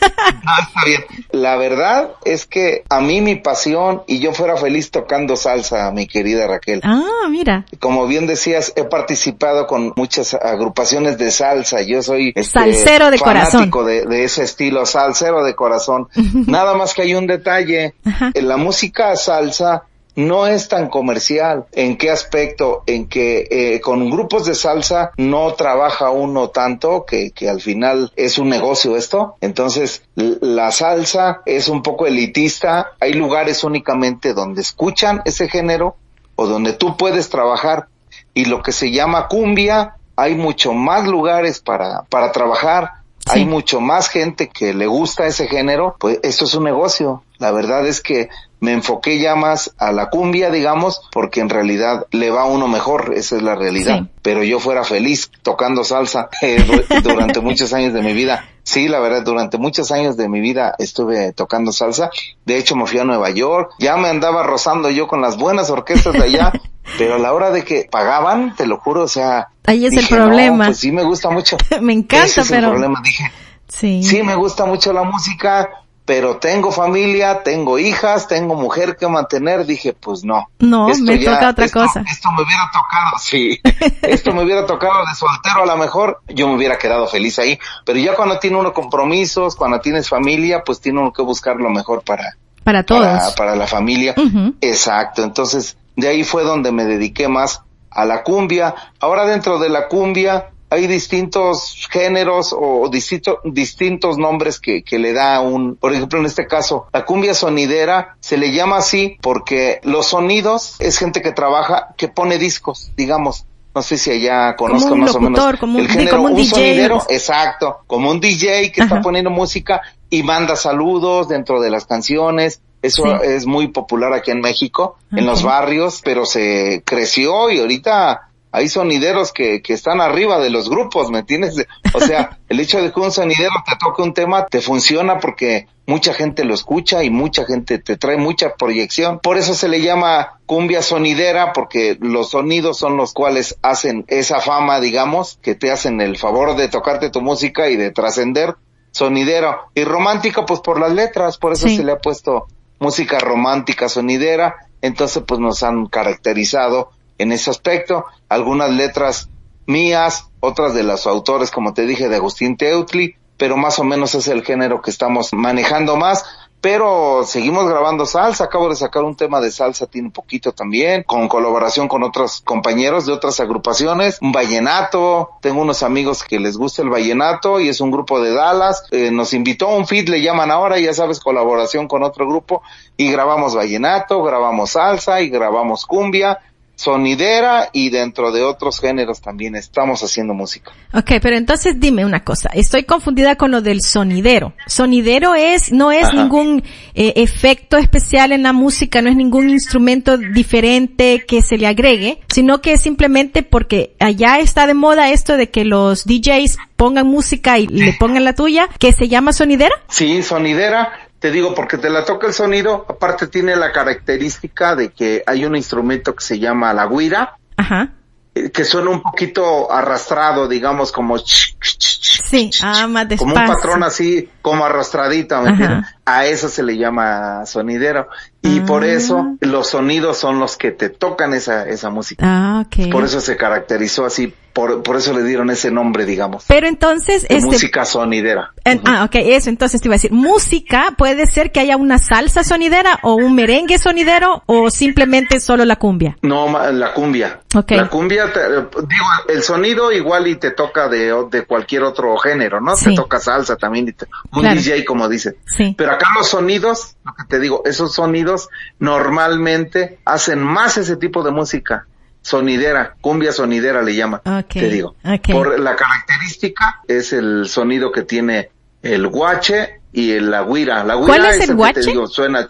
[0.86, 1.26] No, está bien.
[1.32, 6.08] La verdad es que a mí mi pasión y yo fuera feliz tocando salsa, mi
[6.08, 6.82] querida Raquel.
[6.84, 7.66] Ah, mira.
[7.80, 11.82] Como bien decías, he participado con muchas agrupaciones de salsa.
[11.82, 13.72] Yo soy este, salsero de corazón.
[13.86, 16.08] De, de ese estilo, salsero de corazón.
[16.48, 17.96] Nada más que hay un detalle.
[18.34, 19.84] En la música salsa
[20.16, 21.66] no es tan comercial.
[21.72, 22.84] ¿En qué aspecto?
[22.86, 28.12] En que eh, con grupos de salsa no trabaja uno tanto que, que al final
[28.16, 29.36] es un negocio esto.
[29.42, 32.92] Entonces la salsa es un poco elitista.
[33.00, 35.96] Hay lugares únicamente donde escuchan ese género
[36.36, 37.88] o donde tú puedes trabajar.
[38.34, 43.04] Y lo que se llama cumbia, hay mucho más lugares para, para trabajar.
[43.26, 47.24] Hay mucho más gente que le gusta ese género, pues esto es un negocio.
[47.38, 48.28] La verdad es que
[48.64, 52.70] me enfoqué ya más a la cumbia, digamos, porque en realidad le va a uno
[52.70, 54.08] mejor, esa es la realidad.
[54.22, 56.64] Pero yo fuera feliz tocando salsa eh,
[57.04, 58.46] durante muchos años de mi vida.
[58.64, 62.10] Sí, la verdad, durante muchos años de mi vida estuve tocando salsa.
[62.46, 63.72] De hecho, me fui a Nueva York.
[63.80, 66.54] Ya me andaba rozando yo con las buenas orquestas de allá.
[66.98, 69.50] pero a la hora de que pagaban, te lo juro, o sea.
[69.66, 70.68] Ahí es el problema.
[70.68, 71.58] pues sí, me gusta mucho.
[71.82, 72.68] me encanta, Ese es pero.
[72.68, 73.30] El problema, dije.
[73.68, 74.04] Sí.
[74.04, 79.66] Sí, me gusta mucho la música pero tengo familia, tengo hijas, tengo mujer que mantener,
[79.66, 80.50] dije, pues no.
[80.60, 82.04] No, me toca otra cosa.
[82.12, 83.62] Esto me hubiera tocado, sí,
[84.02, 87.58] esto me hubiera tocado de soltero a lo mejor, yo me hubiera quedado feliz ahí,
[87.86, 91.70] pero ya cuando tiene uno compromisos, cuando tienes familia, pues tiene uno que buscar lo
[91.70, 92.38] mejor para...
[92.64, 93.34] Para todos.
[93.36, 94.16] Para, la familia.
[94.62, 97.62] Exacto, entonces de ahí fue donde me dediqué más
[97.92, 98.76] a la cumbia.
[99.00, 105.14] Ahora dentro de la cumbia, hay distintos géneros o distintos distintos nombres que, que le
[105.14, 109.80] da un, por ejemplo, en este caso, la cumbia sonidera se le llama así porque
[109.84, 113.46] los sonidos es gente que trabaja, que pone discos, digamos.
[113.76, 116.38] No sé si allá conozco más o menos como el un, género, como un, un
[116.38, 116.50] DJ.
[116.50, 118.96] sonidero, exacto, como un DJ que Ajá.
[118.96, 119.82] está poniendo música
[120.12, 122.62] y manda saludos dentro de las canciones.
[122.84, 123.12] Eso Sí.
[123.24, 128.70] es muy popular aquí en México, en los barrios, pero se creció y ahorita hay
[128.70, 131.56] sonideros que, que están arriba de los grupos, ¿me entiendes?
[131.94, 135.68] O sea, el hecho de que un sonidero te toque un tema te funciona porque
[135.88, 139.20] mucha gente lo escucha y mucha gente te trae mucha proyección.
[139.20, 144.40] Por eso se le llama cumbia sonidera porque los sonidos son los cuales hacen esa
[144.40, 148.56] fama, digamos, que te hacen el favor de tocarte tu música y de trascender
[148.92, 149.62] sonidero.
[149.74, 151.78] Y romántica pues por las letras, por eso Sí.
[151.78, 152.46] se le ha puesto
[152.80, 154.56] música romántica sonidera.
[154.84, 158.06] Entonces pues nos han caracterizado en ese aspecto.
[158.30, 159.30] Algunas letras
[159.66, 164.16] mías, otras de los autores, como te dije, de Agustín Teutli, pero más o menos
[164.16, 166.26] es el género que estamos manejando más.
[166.64, 171.04] Pero seguimos grabando salsa, acabo de sacar un tema de salsa, tiene un poquito también,
[171.04, 176.56] con colaboración con otros compañeros de otras agrupaciones, un vallenato, tengo unos amigos que les
[176.56, 180.22] gusta el vallenato y es un grupo de Dallas, eh, nos invitó un feed, le
[180.22, 182.64] llaman ahora, ya sabes, colaboración con otro grupo,
[182.96, 186.40] y grabamos vallenato, grabamos salsa y grabamos cumbia,
[186.76, 190.72] sonidera y dentro de otros géneros también estamos haciendo música.
[190.94, 192.50] Ok, pero entonces dime una cosa.
[192.54, 194.54] Estoy confundida con lo del sonidero.
[194.68, 196.14] Sonidero es, no es Ajá.
[196.14, 196.64] ningún
[196.96, 202.20] eh, efecto especial en la música, no es ningún instrumento diferente que se le agregue,
[202.30, 207.08] sino que es simplemente porque allá está de moda esto de que los DJs pongan
[207.08, 209.76] música y le pongan la tuya, que se llama sonidera.
[209.88, 210.92] Sí, sonidera,
[211.24, 215.46] te digo porque te la toca el sonido, aparte tiene la característica de que hay
[215.46, 217.92] un instrumento que se llama la guira, Ajá.
[218.36, 224.28] eh, que suena un poquito arrastrado, digamos, como sí, ah, más como un patrón así,
[224.42, 225.86] como arrastradito, ¿me entiendes?
[226.04, 228.10] A eso se le llama sonidero.
[228.42, 228.88] Y por ah.
[228.88, 232.26] eso los sonidos son los que te tocan esa, esa música.
[232.28, 232.92] Ah, okay.
[232.92, 236.46] Por eso se caracterizó así por, por eso le dieron ese nombre, digamos.
[236.48, 238.54] Pero entonces, este, música sonidera.
[238.86, 242.44] Ah, ok, eso, entonces te iba a decir, música puede ser que haya una salsa
[242.44, 246.18] sonidera o un merengue sonidero o simplemente solo la cumbia.
[246.22, 247.42] No, la cumbia.
[247.54, 247.78] Okay.
[247.78, 252.76] La cumbia, digo, el sonido igual y te toca de, de cualquier otro género, ¿no?
[252.76, 253.96] Te toca salsa también,
[254.32, 255.38] un DJ como dice.
[255.46, 255.76] Sí.
[255.78, 261.24] Pero acá los sonidos, lo que te digo, esos sonidos normalmente hacen más ese tipo
[261.24, 261.88] de música
[262.24, 264.96] sonidera, cumbia sonidera le llama, te digo.
[265.32, 268.50] Por la característica es el sonido que tiene
[268.82, 270.84] el guache y el, la guira.
[270.84, 271.82] La guira ¿Cuál es, el guache?
[271.82, 272.50] digo, suena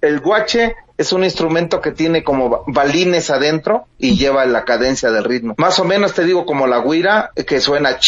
[0.00, 5.24] el guache es un instrumento que tiene como balines adentro y lleva la cadencia del
[5.24, 5.54] ritmo.
[5.58, 7.98] Más o menos te digo como la guira que suena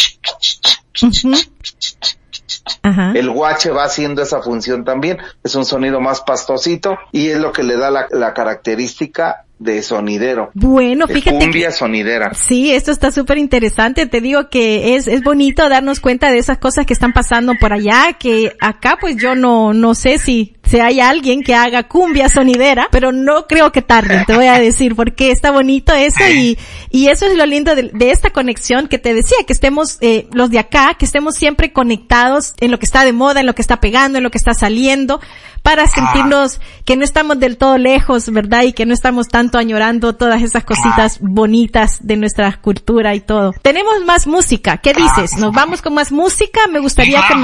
[3.14, 5.18] el guache va haciendo esa función también.
[5.42, 9.82] Es un sonido más pastosito y es lo que le da la, la característica de
[9.82, 10.50] sonidero.
[10.54, 11.38] Bueno, fíjate.
[11.38, 12.34] Cumbia sonidera.
[12.34, 14.06] Sí, esto está súper interesante.
[14.06, 17.72] Te digo que es, es bonito darnos cuenta de esas cosas que están pasando por
[17.72, 22.28] allá, que acá pues yo no, no sé si, si hay alguien que haga cumbia
[22.28, 26.58] sonidera, pero no creo que tarde, te voy a decir, porque está bonito eso y,
[26.90, 30.50] y eso es lo lindo de, esta conexión que te decía, que estemos, eh, los
[30.50, 33.62] de acá, que estemos siempre conectados en lo que está de moda, en lo que
[33.62, 35.20] está pegando, en lo que está saliendo,
[35.66, 38.62] para sentirnos que no estamos del todo lejos, ¿verdad?
[38.62, 43.52] Y que no estamos tanto añorando todas esas cositas bonitas de nuestra cultura y todo.
[43.62, 44.76] Tenemos más música.
[44.76, 45.36] ¿Qué dices?
[45.38, 46.68] ¿Nos vamos con más música?
[46.68, 47.34] Me gustaría que...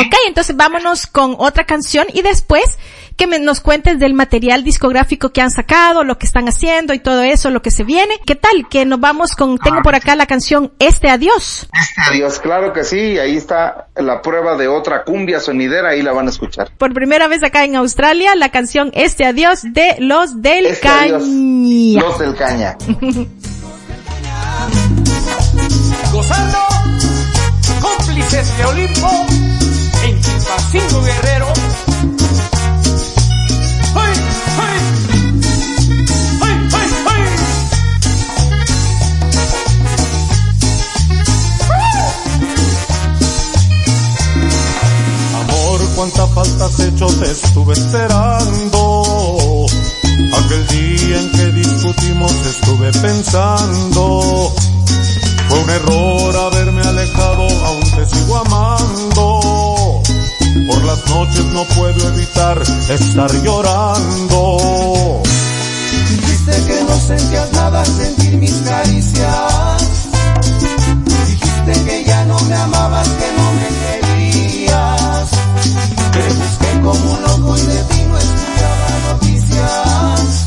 [0.00, 2.64] Ok, entonces vámonos con otra canción y después
[3.16, 7.22] que nos cuentes del material discográfico que han sacado, lo que están haciendo y todo
[7.22, 8.18] eso, lo que se viene.
[8.26, 8.68] ¿Qué tal?
[8.68, 11.68] Que nos vamos con, tengo por acá la canción Este Adiós.
[11.78, 16.12] Este Adiós, claro que sí, ahí está la prueba de otra cumbia sonidera, ahí la
[16.12, 16.72] van a escuchar.
[16.78, 21.18] Por primera vez acá en Australia, la canción Este Adiós de Los del este Caña.
[21.18, 22.76] Los del Caña.
[26.12, 26.58] Gozando,
[27.80, 29.10] cómplices de Olimpo,
[30.04, 31.52] en Chilpancingo Guerrero,
[45.96, 49.66] cuánta falta has hecho, te estuve esperando.
[50.44, 54.52] Aquel día en que discutimos estuve pensando.
[55.48, 60.02] Fue un error haberme alejado, aún te sigo amando.
[60.66, 65.22] Por las noches no puedo evitar estar llorando.
[66.08, 70.08] Dijiste que no sentías nada sentir mis caricias.
[71.26, 72.91] Dijiste que ya no me amabas,
[76.82, 80.46] como un loco y de ti no escuchaba noticias.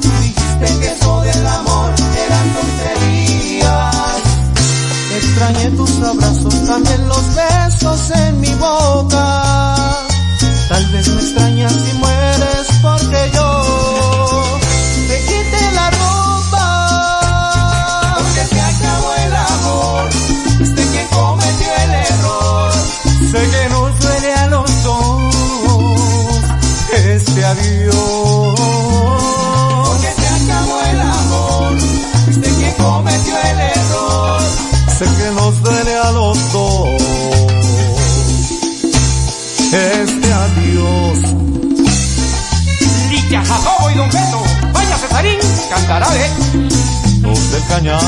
[0.00, 1.92] Dijiste que eso del amor
[2.26, 3.94] eran tonterías.
[5.16, 8.77] Extrañé tus abrazos, también los besos en mi boca.
[45.88, 46.28] Cantará de
[47.22, 48.00] los del cañar.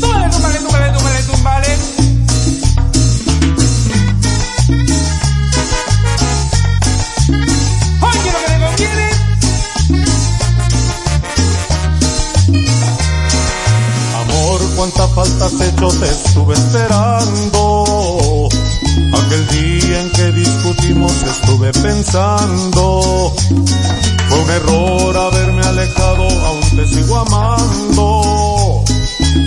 [0.00, 1.78] Túmbale, túmbale, túmbale, túmbale, túmbale.
[8.02, 9.08] Oye lo que le conviene.
[14.14, 17.97] Amor, cuánta falta has hecho, te estuve esperando.
[19.12, 23.34] Aquel día en que discutimos estuve pensando.
[24.28, 28.84] Fue un error haberme alejado, aún te sigo amando.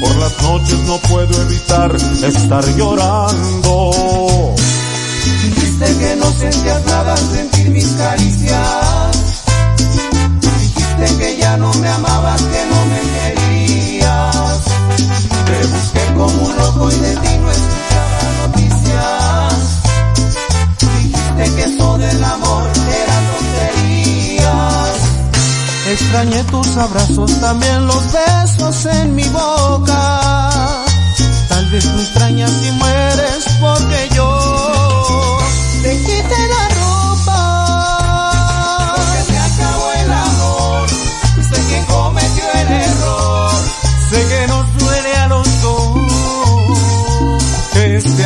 [0.02, 4.56] Por las noches no puedo evitar estar llorando.
[5.44, 9.44] Dijiste que no sentías nada al sentir mis caricias.
[10.42, 13.02] Dijiste que ya no me amabas, que no me
[13.36, 14.62] querías.
[15.46, 18.11] Te busqué como un loco y de ti no escuchaba
[21.42, 22.70] Dijiste que eso del amor
[23.04, 24.54] era tontería.
[25.92, 30.20] Extrañé tus abrazos, también los besos en mi boca.
[31.50, 35.40] Tal vez tú extrañas y mueres porque yo
[35.82, 37.40] te quité la ropa.
[38.96, 40.90] Porque se acabó el amor,
[41.50, 43.52] sé quien cometió el error.
[44.10, 46.02] Sé que nos duele a los dos
[47.76, 48.26] este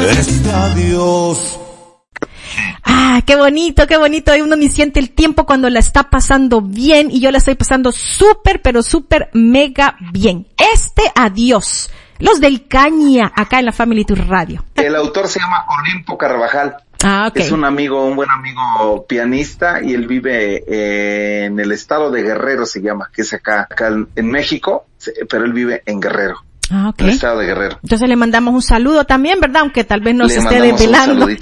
[0.00, 0.18] dos.
[0.18, 1.60] Este adiós.
[2.84, 4.32] Ah, qué bonito, qué bonito.
[4.42, 7.92] Uno ni siente el tiempo cuando la está pasando bien y yo la estoy pasando
[7.92, 10.46] súper, pero súper mega bien.
[10.74, 11.90] Este adiós.
[12.18, 14.64] Los del Caña, acá en la Family Tour Radio.
[14.74, 16.76] El autor se llama Olimpo Carvajal.
[17.02, 17.36] Ah, ok.
[17.38, 22.22] Es un amigo, un buen amigo pianista y él vive eh, en el estado de
[22.22, 24.84] Guerrero, se llama, que es acá, acá en- México,
[25.30, 27.00] pero él vive en Guerrero, Ah, ok.
[27.00, 27.78] en el estado de Guerrero.
[27.82, 29.62] Entonces le mandamos un saludo también, ¿verdad?
[29.62, 31.26] Aunque tal vez nos Le esté un desvelando.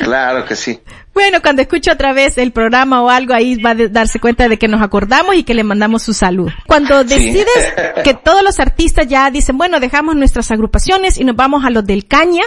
[0.00, 0.78] Claro que sí.
[1.14, 4.58] Bueno, cuando escuche otra vez el programa o algo, ahí va a darse cuenta de
[4.58, 6.50] que nos acordamos y que le mandamos su salud.
[6.66, 7.08] Cuando Sí.
[7.14, 11.70] decides que todos los artistas ya dicen, bueno, dejamos nuestras agrupaciones y nos vamos a
[11.70, 12.42] los del Caña,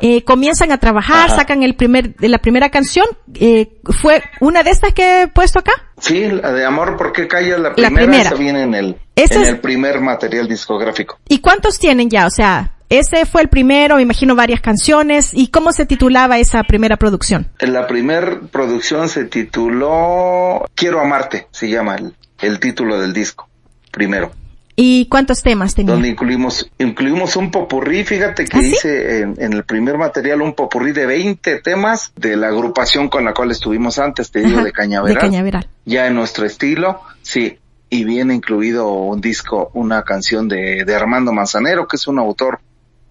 [0.00, 1.36] eh, comienzan a trabajar, Ajá.
[1.36, 5.72] sacan el primer, la primera canción, eh, fue una de estas que he puesto acá.
[6.00, 7.58] Sí, la de Amor, ¿por qué callas?
[7.60, 8.22] La La primera, primera.
[8.28, 11.18] esa viene en el, en es- el primer material discográfico.
[11.28, 12.26] ¿Y cuántos tienen ya?
[12.26, 15.30] O sea, ese fue el primero, me imagino varias canciones.
[15.32, 17.48] ¿Y cómo se titulaba esa primera producción?
[17.60, 23.48] La primer producción se tituló Quiero amarte, se llama el, el título del disco,
[23.90, 24.32] primero.
[24.76, 25.92] ¿Y cuántos temas tenía?
[25.92, 28.70] donde incluimos incluimos un popurrí, fíjate que ¿Ah, sí?
[28.72, 33.24] hice en, en el primer material un popurrí de 20 temas de la agrupación con
[33.24, 35.68] la cual estuvimos antes, te digo, Ajá, de Cañaveral, De Cañaveral.
[35.84, 37.56] ya en nuestro estilo, sí,
[37.88, 42.58] y viene incluido un disco, una canción de, de Armando Manzanero, que es un autor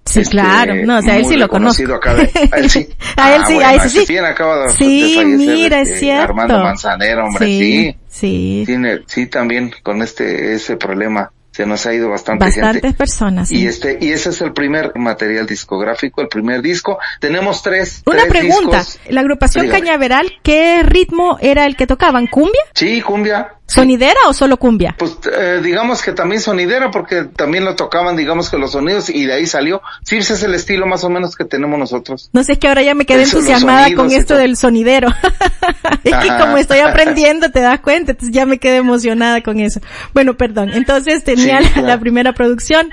[0.05, 0.76] Sí, este, claro.
[0.84, 1.93] No, o sea, a él sí lo conozco.
[1.95, 2.89] acá de- a él sí.
[3.16, 4.05] a él Ah, sí, bueno, a ese sí.
[4.09, 6.24] Bien acaba de, Sí, de fallecer, mira, es este, cierto.
[6.24, 7.95] Armando Manzanero, hombre, sí.
[8.09, 12.97] Sí, Tiene, sí, también con este, ese problema se nos ha ido bastante Bastantes gente.
[12.97, 13.49] personas.
[13.49, 13.60] sí.
[13.62, 16.97] Y este, y ese es el primer material discográfico, el primer disco.
[17.20, 18.01] Tenemos tres.
[18.06, 18.80] Una tres pregunta.
[18.80, 18.99] discos.
[19.10, 19.82] La agrupación Dígame.
[19.82, 22.26] Cañaveral, ¿qué ritmo era el que tocaban?
[22.28, 22.62] ¿Cumbia?
[22.74, 23.54] Sí, cumbia.
[23.74, 24.95] ¿Sonidera o solo cumbia?
[24.97, 29.26] Pues eh, digamos que también sonidera porque también lo tocaban digamos que los sonidos y
[29.26, 29.82] de ahí salió.
[30.03, 32.30] Sí, ese es el estilo más o menos que tenemos nosotros.
[32.34, 35.09] No sé, es que ahora ya me quedé Eso, entusiasmada con esto del sonidero.
[36.03, 39.80] es que como estoy aprendiendo, te das cuenta, entonces ya me quedé emocionada con eso.
[40.13, 40.69] Bueno, perdón.
[40.74, 41.88] Entonces tenía Sí, la, claro.
[41.88, 42.89] la primera producción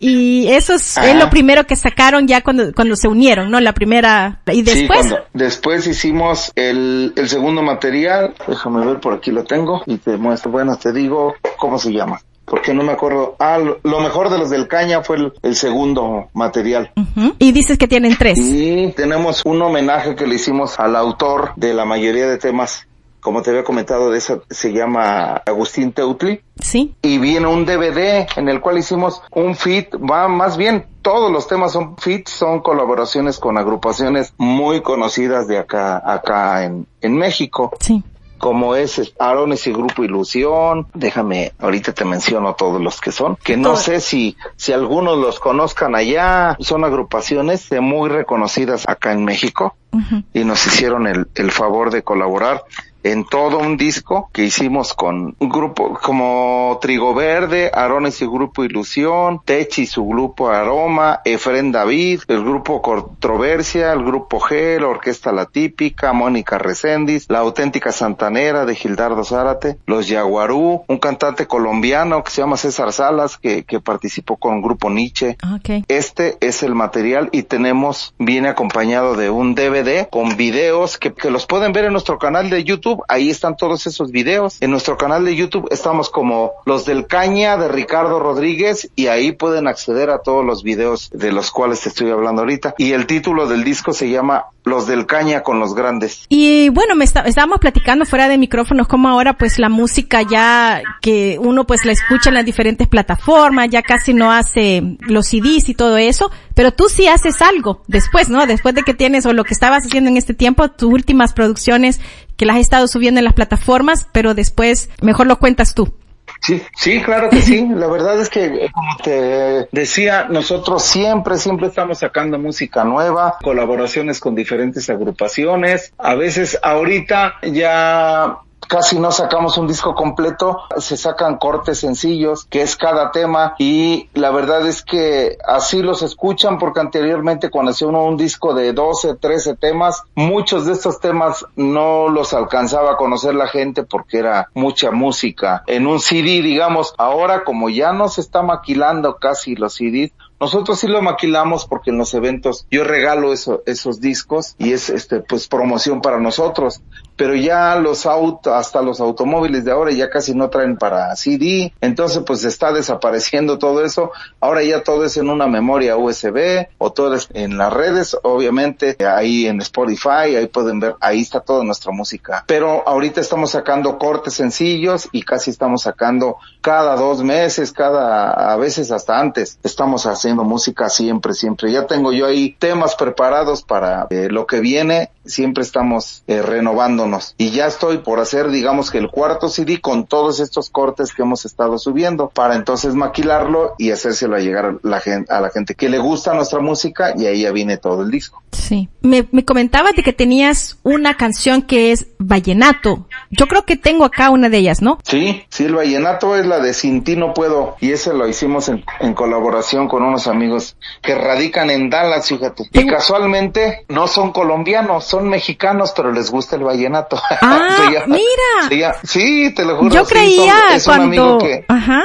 [0.00, 3.58] y eso es, lo primero que sacaron ya cuando, cuando se unieron, ¿no?
[3.60, 8.34] La primera, y Sí, después, cuando- después hicimos el, el segundo material.
[8.46, 10.50] Déjame ver, por aquí lo tengo y te muestro.
[10.52, 12.20] Bueno, te digo cómo se llama.
[12.44, 13.36] Porque no me acuerdo.
[13.38, 16.92] Ah, lo, mejor de los del Caña fue el, el segundo material.
[17.38, 18.38] Y dices que tienen tres.
[18.38, 22.86] Y tenemos un homenaje que le hicimos al autor de la mayoría de temas.
[23.28, 26.40] Como te había comentado, de eso se llama Agustín Teutli.
[26.62, 26.94] Sí.
[27.02, 31.46] Y viene un DVD en el cual hicimos un fit, va más bien todos los
[31.46, 37.72] temas son fits, son colaboraciones con agrupaciones muy conocidas de acá, acá en, en México
[37.80, 38.02] Sí.
[38.38, 43.58] como es Arones y Grupo Ilusión, déjame, ahorita te menciono todos los que son, que
[43.58, 49.24] no sé si, si algunos los conozcan allá, son agrupaciones de muy reconocidas acá en
[49.24, 50.22] México Ujú.
[50.32, 52.62] y nos hicieron el, el favor de colaborar
[53.02, 58.64] en todo un disco que hicimos con un grupo como Trigo Verde, Arones y Grupo
[58.64, 64.88] Ilusión, Techi y su grupo Aroma, Efren David, el grupo Controversia, el grupo G, la
[64.88, 71.46] Orquesta La Típica, Mónica Recendis, la auténtica Santanera de Gildardo Zárate, los Yaguarú, un cantante
[71.46, 75.84] colombiano que se llama César Salas que, que participó con grupo Nietzsche, Ok.
[75.88, 81.30] este es el material y tenemos, viene acompañado de un DVD con videos que, que
[81.30, 82.97] los pueden ver en nuestro canal de YouTube.
[83.08, 84.56] Ahí están todos esos videos.
[84.60, 89.32] En nuestro canal de YouTube estamos como los del Caña de Ricardo Rodríguez y ahí
[89.32, 92.74] pueden acceder a todos los videos de los cuales te estoy hablando ahorita.
[92.78, 96.24] Y el título del disco se llama Los del Caña con los Grandes.
[96.28, 100.82] Y bueno, me está- estábamos platicando fuera de micrófonos como ahora pues la música ya
[101.00, 105.68] que uno pues la escucha en las diferentes plataformas, ya casi no hace los CDs
[105.68, 108.44] y todo eso, pero tú sí haces algo después, ¿no?
[108.44, 112.00] Después de que tienes o lo que estabas haciendo en este tiempo, tus últimas producciones
[112.36, 115.94] que las has estado subiendo en las plataformas, pero después mejor lo cuentas tú.
[116.40, 117.64] Sí, sí, claro que sí.
[117.64, 124.18] La verdad es que, como te decía, nosotros siempre, siempre estamos sacando música nueva, colaboraciones
[124.18, 125.92] con diferentes agrupaciones.
[125.96, 128.38] A veces ahorita ya
[128.68, 134.08] casi no sacamos un disco completo, se sacan cortes sencillos, que es cada tema, y
[134.14, 138.72] la verdad es que así los escuchan porque anteriormente cuando hacía uno un disco de
[138.72, 144.18] 12, 13 temas, muchos de estos temas no los alcanzaba a conocer la gente porque
[144.18, 145.64] era mucha música.
[145.66, 150.78] En un CD, digamos, ahora como ya no se está maquilando casi los CDs, nosotros
[150.78, 155.20] sí lo maquilamos porque en los eventos yo regalo eso, esos discos y es este
[155.20, 156.80] pues promoción para nosotros.
[157.16, 161.72] Pero ya los autos, hasta los automóviles de ahora ya casi no traen para CD,
[161.80, 164.12] entonces pues está desapareciendo todo eso.
[164.40, 168.96] Ahora ya todo es en una memoria USB o todo es en las redes, obviamente
[169.04, 172.44] ahí en Spotify, ahí pueden ver, ahí está toda nuestra música.
[172.46, 178.56] Pero ahorita estamos sacando cortes sencillos y casi estamos sacando cada dos meses, cada, a
[178.56, 181.72] veces hasta antes, estamos haciendo música siempre, siempre.
[181.72, 187.34] Ya tengo yo ahí temas preparados para eh, lo que viene, siempre estamos eh, renovándonos.
[187.38, 191.22] Y ya estoy por hacer, digamos que el cuarto CD con todos estos cortes que
[191.22, 195.50] hemos estado subiendo, para entonces maquilarlo y hacérselo a llegar a la gente, a la
[195.50, 198.42] gente que le gusta nuestra música y ahí ya viene todo el disco.
[198.52, 198.88] Sí.
[199.00, 203.06] Me, me comentabas de que tenías una canción que es Vallenato.
[203.30, 204.98] Yo creo que tengo acá una de ellas, ¿no?
[205.04, 208.68] Sí, sí, el Vallenato es la de Sin ti no puedo y ese lo hicimos
[208.68, 212.64] en, en colaboración con unos amigos que radican en Dallas, fíjate.
[212.72, 217.20] Y casualmente no son colombianos, son mexicanos, pero les gusta el vallenato.
[217.40, 218.96] Ah, mira.
[219.04, 219.90] sí, te lo juro.
[219.90, 221.04] Yo creía es cuando...
[221.04, 222.04] un amigo que, Ajá.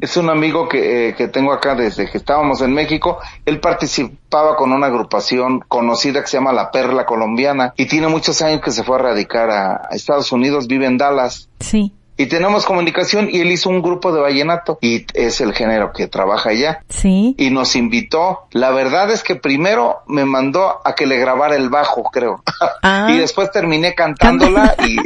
[0.00, 3.18] Es un amigo que, eh, que tengo acá desde que estábamos en México.
[3.46, 8.42] Él participaba con una agrupación conocida que se llama La Perla Colombiana y tiene muchos
[8.42, 11.48] años que se fue a radicar a, a Estados Unidos, vive en Dallas.
[11.60, 11.92] Sí.
[12.16, 16.06] Y tenemos comunicación y él hizo un grupo de vallenato y es el género que
[16.06, 16.82] trabaja allá.
[16.88, 17.34] Sí.
[17.38, 18.46] Y nos invitó.
[18.52, 22.42] La verdad es que primero me mandó a que le grabara el bajo, creo.
[22.82, 23.08] Ah.
[23.10, 24.96] y después terminé cantándola y,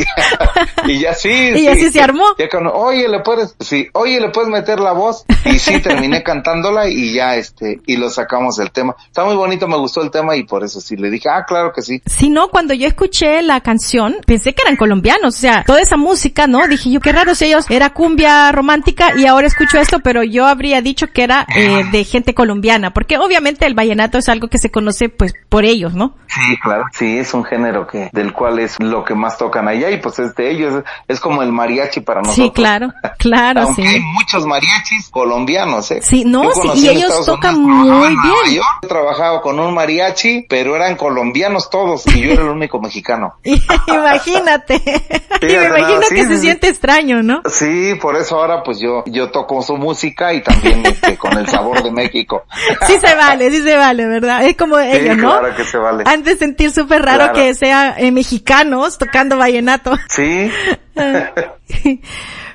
[0.90, 1.28] y ya sí.
[1.58, 1.68] Y sí.
[1.68, 2.24] así se armó.
[2.38, 5.24] Ya cuando, oye, le puedes, sí, oye, le puedes meter la voz.
[5.44, 8.94] Y sí, terminé cantándola y ya este, y lo sacamos del tema.
[9.06, 11.72] Está muy bonito, me gustó el tema y por eso sí le dije, ah, claro
[11.72, 12.02] que sí.
[12.06, 15.96] Si no, cuando yo escuché la canción, pensé que eran colombianos, o sea, toda esa
[15.96, 16.66] música, ¿no?
[16.66, 20.46] Dije yo, qué raro si ellos era cumbia romántica y ahora escucho esto, pero yo
[20.46, 24.58] habría dicho que era eh, de gente colombiana, porque obviamente el vallenato es algo que
[24.58, 26.14] se conoce pues por ellos, ¿no?
[26.26, 26.84] Sí, claro.
[26.92, 30.18] Sí, es un género que, del cual es lo que más tocan allá y pues
[30.18, 32.46] es de ellos, es como el mariachi para nosotros.
[32.46, 33.88] Sí, claro, claro, Aunque sí.
[33.88, 36.00] hay muchos mariachis colombianos, ¿eh?
[36.02, 38.56] Sí, no, Yo sí, y ellos Estados tocan Unidos, muy bien.
[38.56, 43.34] Yo trabajaba con un mariachi, pero eran colombianos todos y yo era el único mexicano.
[43.86, 44.82] Imagínate.
[45.42, 46.40] y me imagino no, sí, que sí, se sí.
[46.42, 46.87] siente extraño,
[47.22, 47.42] ¿no?
[47.48, 51.46] Sí, por eso ahora pues yo, yo toco su música y también este, con el
[51.46, 52.44] sabor de México.
[52.86, 54.44] Sí se vale, sí se vale, ¿verdad?
[54.46, 55.38] Es como ellos, ¿no?
[55.38, 56.04] claro que se vale.
[56.06, 57.34] Han de sentir súper raro Claro.
[57.34, 59.92] que sean eh, mexicanos tocando vallenato.
[60.08, 60.50] Sí.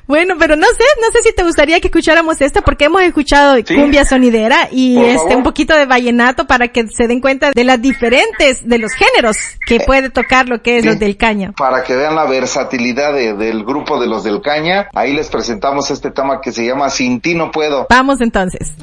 [0.06, 3.56] Bueno, pero no sé, no sé si te gustaría que escucháramos esta porque hemos escuchado
[3.66, 3.74] Sí.
[3.76, 5.36] cumbia sonidera y Por este favor.
[5.38, 9.38] un poquito de vallenato para que se den cuenta de las diferentes de los géneros
[9.66, 10.90] que puede tocar lo que es Sí.
[10.90, 11.54] los del caña.
[11.54, 15.90] Para que vean la versatilidad de- del grupo de los del Caña, ahí les presentamos
[15.90, 18.74] este tema que se llama Sin ti no puedo, Vamos entonces.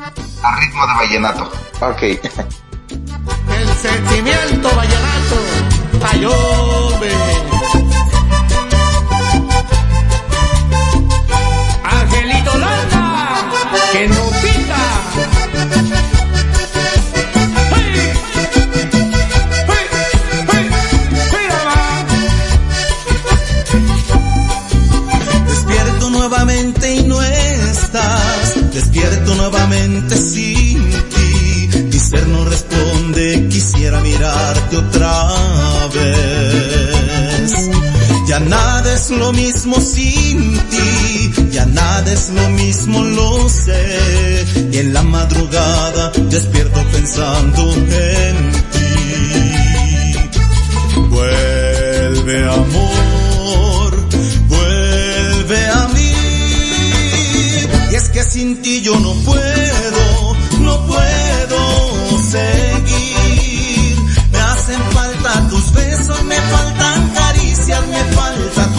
[0.43, 1.51] a ritmo de vallenato.
[1.83, 2.03] Ok.
[2.03, 5.37] El sentimiento vallenato.
[13.93, 15.11] Que no pita.
[26.83, 28.73] Y no estás.
[28.73, 31.69] Despierto nuevamente sin ti.
[31.85, 35.29] Mi ser no responde, quisiera mirarte otra
[35.95, 36.90] vez.
[38.31, 41.33] Ya nada es lo mismo sin ti.
[41.51, 44.47] Ya nada es lo mismo, lo sé.
[44.71, 48.89] Y en la madrugada despierto pensando en ti.
[51.09, 53.91] Vuelve amor,
[54.47, 56.13] vuelve a mí.
[57.91, 62.70] Y es que sin ti yo no puedo, no puedo seguir.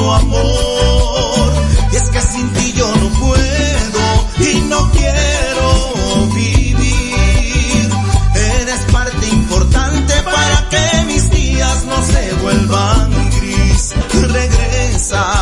[0.09, 1.53] amor.
[1.91, 4.01] Y es que sin ti yo no puedo
[4.39, 7.89] y no quiero vivir.
[8.35, 13.93] Eres parte importante para que mis días no se vuelvan gris.
[14.13, 15.40] Regresa.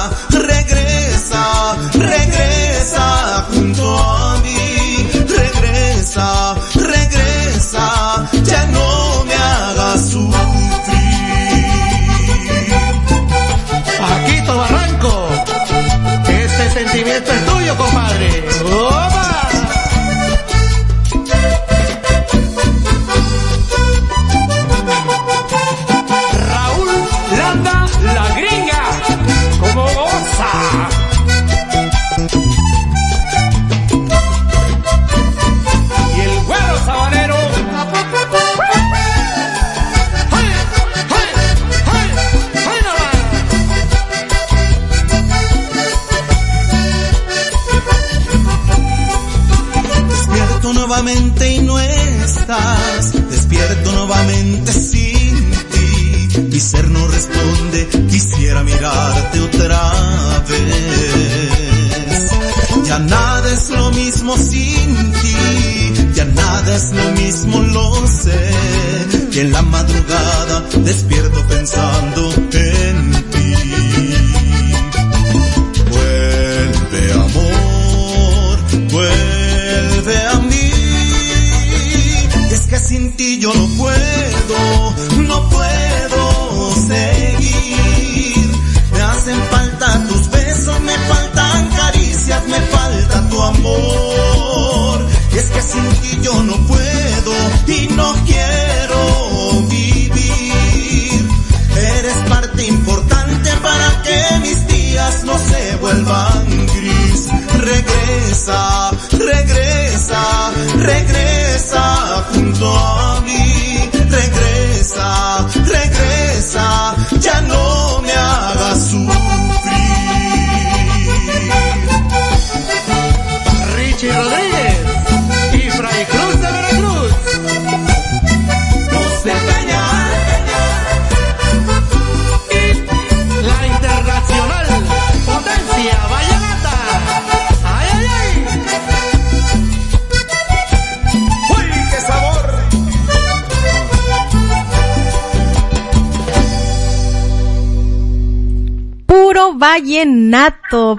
[17.20, 18.09] Agradecimiento es tuyo, compadre.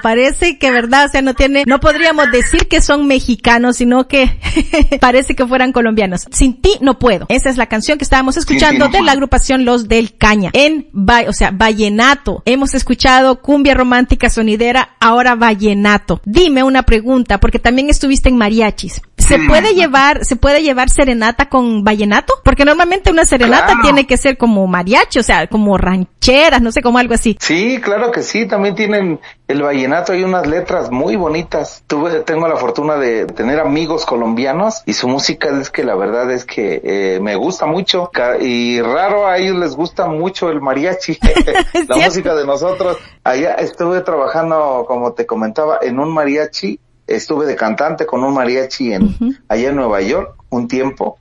[0.03, 4.39] Parece que, verdad, o sea, no tiene, no podríamos decir que son mexicanos, sino que
[5.01, 6.27] parece que fueran colombianos.
[6.31, 7.27] Sin ti no puedo.
[7.29, 10.51] Esa es la canción que estábamos escuchando de la agrupación Los del Caña.
[10.53, 10.89] En,
[11.27, 12.43] o sea, vallenato.
[12.47, 16.21] Hemos escuchado cumbia romántica sonidera, ahora vallenato.
[16.25, 19.03] Dime una pregunta, porque también estuviste en mariachis.
[19.21, 22.35] ¿Se puede llevar, se puede llevar serenata con vallenato?
[22.45, 23.81] Porque normalmente una serenata Claro.
[23.83, 27.37] tiene que ser como mariachi, o sea, como rancheras, no sé, como algo así.
[27.41, 31.83] Sí, claro que sí, también tienen el vallenato, hay unas letras muy bonitas.
[31.87, 36.31] Tuve, tengo la fortuna de tener amigos colombianos y su música es que la verdad
[36.31, 38.11] es que eh, me gusta mucho
[38.41, 41.19] y raro a ellos les gusta mucho el mariachi,
[41.89, 42.99] la música de nosotros.
[43.25, 46.79] Allá estuve trabajando, como te comentaba, en un mariachi,
[47.15, 51.19] estuve de cantante con un mariachi en, allá en Nueva York un tiempo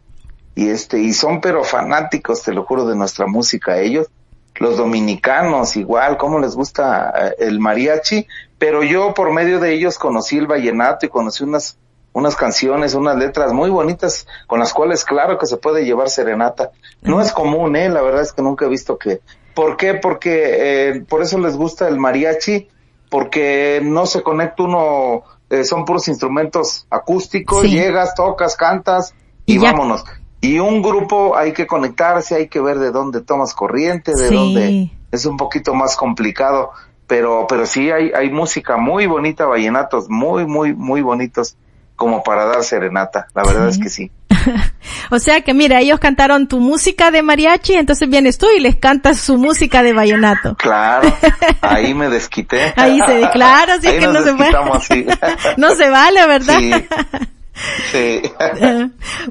[0.55, 4.07] y este, y son pero fanáticos, te lo juro, de nuestra música ellos
[4.55, 8.27] los dominicanos igual, cómo les gusta eh, el mariachi,
[8.57, 11.77] pero yo por medio de ellos conocí el vallenato y conocí unas
[12.11, 16.71] unas canciones, unas letras muy bonitas con las cuales claro que se puede llevar serenata.
[17.01, 19.21] No es común, eh, la verdad es que nunca he visto que
[19.59, 19.95] ¿Por qué?
[19.95, 22.69] Porque eh, por eso les gusta el mariachi,
[23.09, 27.71] porque no se conecta uno, eh, son puros instrumentos acústicos, Sí.
[27.71, 29.13] llegas, tocas, cantas
[29.45, 30.03] y, vámonos.
[30.41, 34.35] Y un grupo hay que conectarse, hay que ver de dónde tomas corriente, de Sí.
[34.35, 36.71] dónde es un poquito más complicado,
[37.07, 41.57] pero pero sí hay hay música muy bonita, vallenatos muy muy muy bonitos
[41.95, 43.27] como para dar serenata.
[43.33, 44.11] La verdad es que sí.
[45.11, 48.75] O sea que mira, ellos cantaron tu música de mariachi, entonces vienes tú y les
[48.75, 50.55] cantas su música de vallenato.
[50.55, 51.11] Claro,
[51.61, 52.73] ahí me desquité.
[52.75, 54.31] Ahí se declara, así Ahí que no se
[54.81, 55.05] sí.
[55.57, 56.59] No se vale, ¿verdad?
[56.59, 56.73] Sí.
[57.91, 58.21] Sí.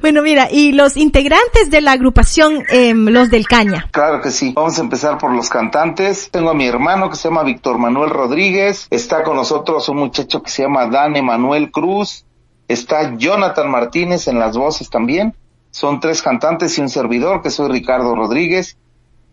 [0.01, 3.87] Bueno, mira, y los integrantes de la agrupación, em, los del Caña.
[3.91, 4.53] Claro que sí.
[4.55, 6.29] Vamos a empezar por los cantantes.
[6.31, 8.87] Tengo a mi hermano que se llama Víctor Manuel Rodríguez.
[8.89, 12.25] Está con nosotros un muchacho que se llama Dan Emanuel Cruz.
[12.69, 15.35] Está Jonathan Martínez en las voces también.
[15.71, 18.77] Son tres cantantes y un servidor que soy Ricardo Rodríguez.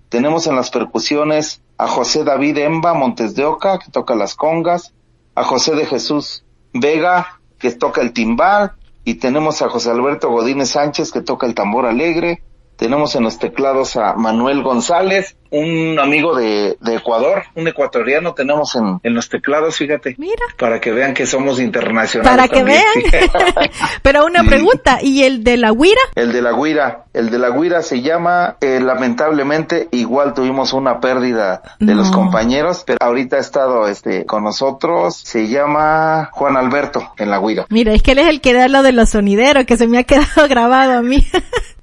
[0.09, 4.95] Tenemos en las percusiones a José David Emba Montes de Oca que toca las congas,
[5.35, 8.73] a José de Jesús Vega que toca el timbal
[9.05, 12.43] y tenemos a José Alberto Godínez Sánchez que toca el tambor alegre
[12.77, 18.75] tenemos en los teclados a Manuel González, un amigo de, de Ecuador, un ecuatoriano tenemos
[18.77, 20.15] en, en, los teclados, fíjate.
[20.19, 20.45] Mira.
[20.59, 22.31] Para que vean que somos internacionales.
[22.31, 22.85] Para que vean.
[24.03, 26.01] Pero una pregunta, ¿y el de la Guira?
[26.15, 31.01] El de la Guira, el de la Guira se llama, eh, lamentablemente, igual tuvimos una
[31.01, 37.13] pérdida de los compañeros, pero ahorita ha estado este con nosotros, se llama Juan Alberto
[37.17, 37.67] en la Guira.
[37.71, 39.99] Mira, es que él es el que da lo de los sonideros, que se me
[39.99, 41.27] ha quedado grabado a mí.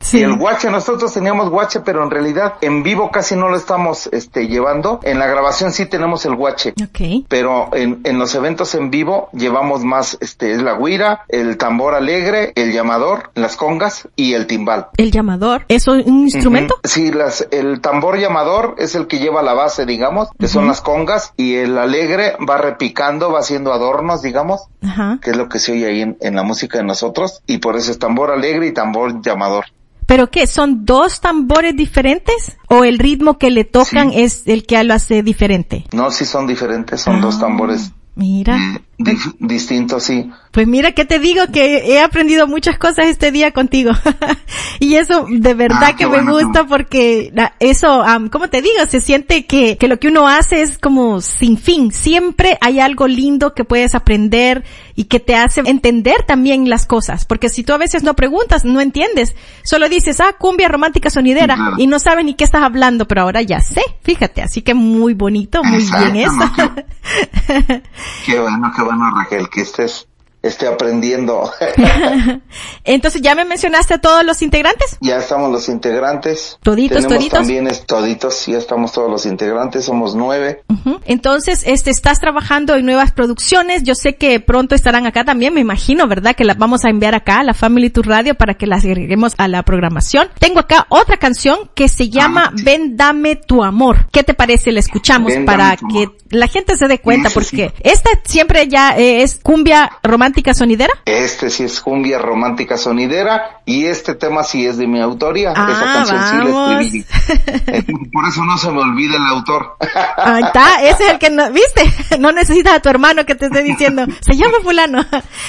[0.03, 0.19] Sí.
[0.19, 4.07] Y el guache, nosotros teníamos guache, pero en realidad en vivo casi no lo estamos
[4.11, 4.99] este llevando.
[5.03, 6.73] En la grabación sí tenemos el guache.
[6.81, 7.25] Ok.
[7.27, 11.95] Pero en, en los eventos en vivo llevamos más, este, es la guira, el tambor
[11.95, 14.87] alegre, el llamador, las congas y el timbal.
[14.97, 16.75] El llamador, ¿eso es un instrumento?
[16.83, 20.81] Sí, las, el tambor llamador es el que lleva la base, digamos, que son las
[20.81, 25.19] congas, y el alegre va repicando, va haciendo adornos, digamos, Ajá.
[25.21, 27.75] que es lo que se oye ahí en, en la música de nosotros, y por
[27.75, 29.65] eso es tambor alegre y tambor llamador.
[30.05, 30.47] ¿Pero qué?
[30.47, 32.57] ¿Son dos tambores diferentes?
[32.67, 34.21] ¿O el ritmo que le tocan Sí.
[34.23, 35.85] es el que lo hace diferente?
[35.93, 38.57] No, sí son diferentes, son dos Ah, tambores Mira.
[38.99, 40.29] dif- distintos, sí.
[40.51, 43.91] Pues mira que te digo que he aprendido muchas cosas este día contigo.
[44.79, 48.85] y eso de verdad Ah, que me bueno, gusta porque eso, am, ¿cómo te digo?
[48.87, 51.91] Se siente que, que lo que uno hace es como sin fin.
[51.91, 54.63] Siempre hay algo lindo que puedes aprender
[54.95, 57.25] y que te hace entender también las cosas.
[57.25, 59.35] Porque si tú a veces no preguntas, no entiendes.
[59.63, 61.75] Solo dices, ah, cumbia romántica sonidera claro.
[61.77, 63.81] y no sabes ni qué estás hablando, pero ahora ya sé.
[64.01, 66.33] Fíjate, así que muy bonito, muy bien eso.
[68.25, 70.07] Qué bueno, qué bueno, Raquel, que estés,
[70.43, 71.49] esté aprendiendo.
[72.83, 74.97] Entonces, ¿ya me mencionaste a todos los integrantes?
[75.01, 76.57] ya estamos los integrantes.
[76.61, 77.39] Toditos, Tenemos toditos.
[77.39, 80.63] también es toditos, ya estamos todos los integrantes, somos nueve.
[81.05, 83.83] Entonces, este, estás trabajando en nuevas producciones.
[83.83, 86.35] Yo sé que pronto estarán acá también, me imagino, ¿verdad?
[86.35, 89.33] Que las vamos a enviar acá a la Family Tour Radio para que las agreguemos
[89.37, 90.27] a la programación.
[90.39, 92.63] Tengo acá otra canción que se llama Ah, sí.
[92.63, 94.07] Ven Dame Tu Amor.
[94.11, 94.71] ¿Qué te parece?
[94.71, 99.21] La escuchamos Ven, para que la gente se dé cuenta porque esta siempre ya eh,
[99.21, 100.93] es cumbia romántica sonidera.
[101.05, 105.53] Este sí es cumbia romántica sonidera y este tema sí es de mi autoría.
[105.55, 106.91] Ah, Esa canción vamos.
[106.91, 108.09] sí la escribí.
[108.13, 109.77] Por eso no se me olvida el autor.
[110.17, 111.83] Ahí está, ese es el que no, viste,
[112.19, 115.05] no necesitas a tu hermano que te esté diciendo, se llama fulano.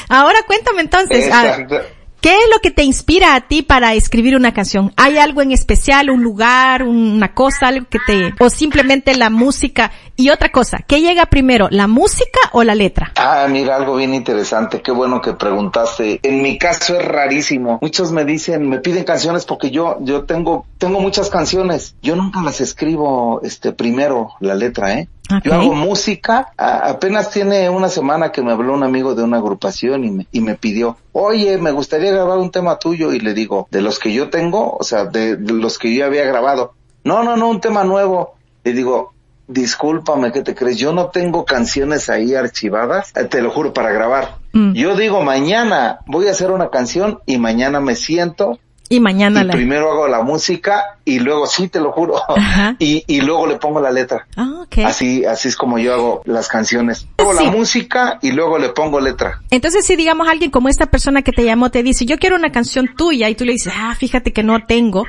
[0.09, 1.77] Ahora cuéntame entonces, Exacto.
[2.25, 4.95] ¿Qué es lo que te inspira a ti para escribir una canción?
[4.97, 9.93] ¿Hay algo en especial, un lugar, una cosa, algo que te, o simplemente la música?
[10.17, 13.13] Y otra cosa, ¿qué llega primero, la música o la letra?
[13.17, 14.81] Ah, mira, algo bien interesante.
[14.81, 16.21] Qué bueno que preguntaste.
[16.23, 17.79] En mi caso es rarísimo.
[17.83, 21.95] Muchos me dicen, me piden canciones porque yo, yo tengo, tengo muchas canciones.
[22.01, 25.09] Yo nunca las escribo, este, primero la letra, ¿eh?
[25.43, 26.53] Yo hago música.
[26.57, 30.27] A- apenas tiene una semana que me habló un amigo de una agrupación y me,
[30.33, 33.13] y me pidió, oye, me gustaría grabar un tema tuyo.
[33.13, 36.05] Y le digo, de los que yo tengo, o sea, de, de los que yo
[36.05, 36.75] había grabado.
[37.05, 38.35] No, no, no, un tema nuevo.
[38.65, 39.13] Le digo,
[39.47, 40.79] discúlpame, ¿qué te crees?
[40.79, 44.37] Yo no tengo canciones ahí archivadas, eh, te lo juro, para grabar.
[44.53, 44.73] Mm.
[44.73, 48.59] Yo digo, mañana voy a hacer una canción y mañana me siento
[48.89, 49.53] Y mañana y la...
[49.55, 52.77] primero hago la música y luego, sí, te lo juro, Ajá.
[52.81, 54.27] y, y luego le pongo la letra.
[54.37, 54.65] Ah.
[54.85, 57.07] Así, así es como yo hago las canciones.
[57.19, 57.45] Hago Sí.
[57.45, 59.41] la música y luego le pongo letra.
[59.51, 62.53] Entonces, si digamos alguien como esta persona que te llamó te dice, yo quiero una
[62.53, 65.07] canción tuya y tú le dices, ah, fíjate que no tengo.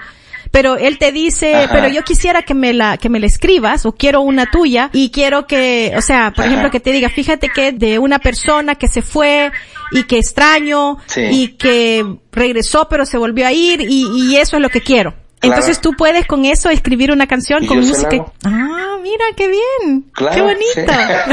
[0.51, 1.73] Pero él te dice, Ajá.
[1.73, 5.09] pero yo quisiera que me la, que me la escribas o quiero una tuya y
[5.11, 6.47] quiero que, o sea, por Ajá.
[6.51, 9.51] ejemplo, que te diga, fíjate que de una persona que se fue
[9.91, 11.21] y que extraño Sí.
[11.31, 15.11] y que regresó pero se volvió a ir y, y eso es lo que quiero.
[15.39, 15.55] Claro.
[15.57, 18.25] Entonces tú puedes con eso escribir una canción Y con música.
[18.45, 20.05] Ah, mira qué bien.
[20.13, 20.33] Claro.
[20.35, 21.25] qué bonita.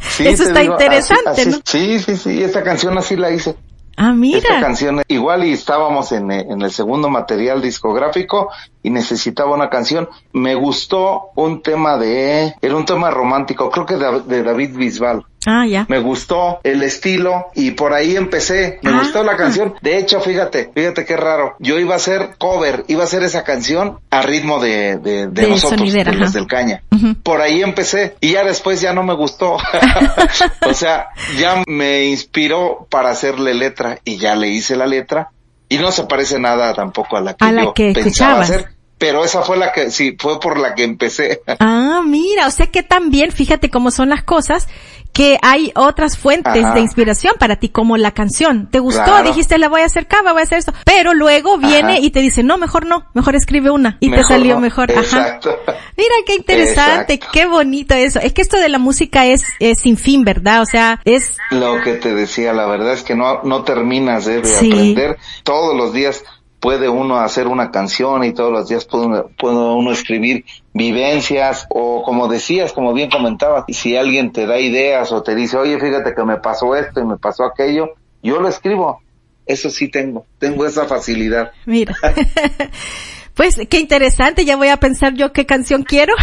[0.00, 0.22] sí.
[0.22, 1.58] Sí, eso está digo, interesante, así- así- ¿no?
[1.64, 3.56] Sí, sí, sí, esta canción así la hice.
[3.98, 4.60] Ah, Esta mira.
[4.60, 8.50] canción, igual y estábamos en, eh, en el segundo material discográfico
[8.82, 10.08] y necesitaba una canción.
[10.32, 15.24] Me gustó un tema de, era un tema romántico, creo que de, de David Bisbal.
[15.46, 15.86] Ah, ya.
[15.88, 18.78] Me gustó el estilo y por ahí empecé.
[18.82, 18.98] Me Ah.
[18.98, 19.74] gustó la canción.
[19.80, 21.54] De hecho, fíjate, fíjate qué raro.
[21.60, 25.42] Yo iba a hacer cover, iba a hacer esa canción a ritmo de, de, de
[25.42, 26.82] De nosotros, de los del caña.
[27.22, 29.56] Por ahí empecé y ya después ya no me gustó.
[30.68, 35.30] o sea, ya me inspiró para hacerle letra y ya le hice la letra
[35.68, 38.50] y no se parece nada tampoco a la que A la yo que pensaba escuchabas.
[38.50, 38.75] hacer.
[38.98, 41.42] Pero esa fue la que, sí, fue por la que empecé.
[41.60, 44.68] Ah, mira, o sea que también, fíjate cómo son las cosas,
[45.12, 46.74] que hay otras fuentes Ajá.
[46.74, 48.68] de inspiración para ti, como la canción.
[48.70, 49.02] ¿Te gustó?
[49.02, 49.26] Claro.
[49.26, 50.74] Dijiste, la voy a hacer cover, voy a hacer esto.
[50.84, 51.98] Pero luego viene Ajá.
[52.00, 53.96] y te dice, no, mejor no, mejor escribe una.
[54.00, 54.60] Y te salió no.
[54.60, 54.90] mejor.
[54.90, 55.00] Ajá.
[55.00, 55.58] Exacto.
[55.96, 57.32] Mira, qué interesante, Exacto.
[57.32, 58.20] qué bonito eso.
[58.20, 60.60] Es que esto de la música es, es sin fin, ¿verdad?
[60.60, 64.42] O sea, es, Lo que te decía, la verdad es que no, no terminas eh,
[64.42, 64.70] de Sí.
[64.70, 66.24] aprender todos los días.
[66.60, 71.66] Puede uno hacer una canción y todos los días puede uno, puede uno escribir vivencias
[71.70, 75.78] o como decías, como bien comentabas, si alguien te da ideas o te dice, oye,
[75.78, 79.00] fíjate que me pasó esto y me pasó aquello, yo lo escribo.
[79.46, 81.52] Eso sí tengo, tengo esa facilidad.
[81.66, 81.94] Mira.
[83.36, 86.14] Pues qué interesante, ya voy a pensar yo qué canción quiero.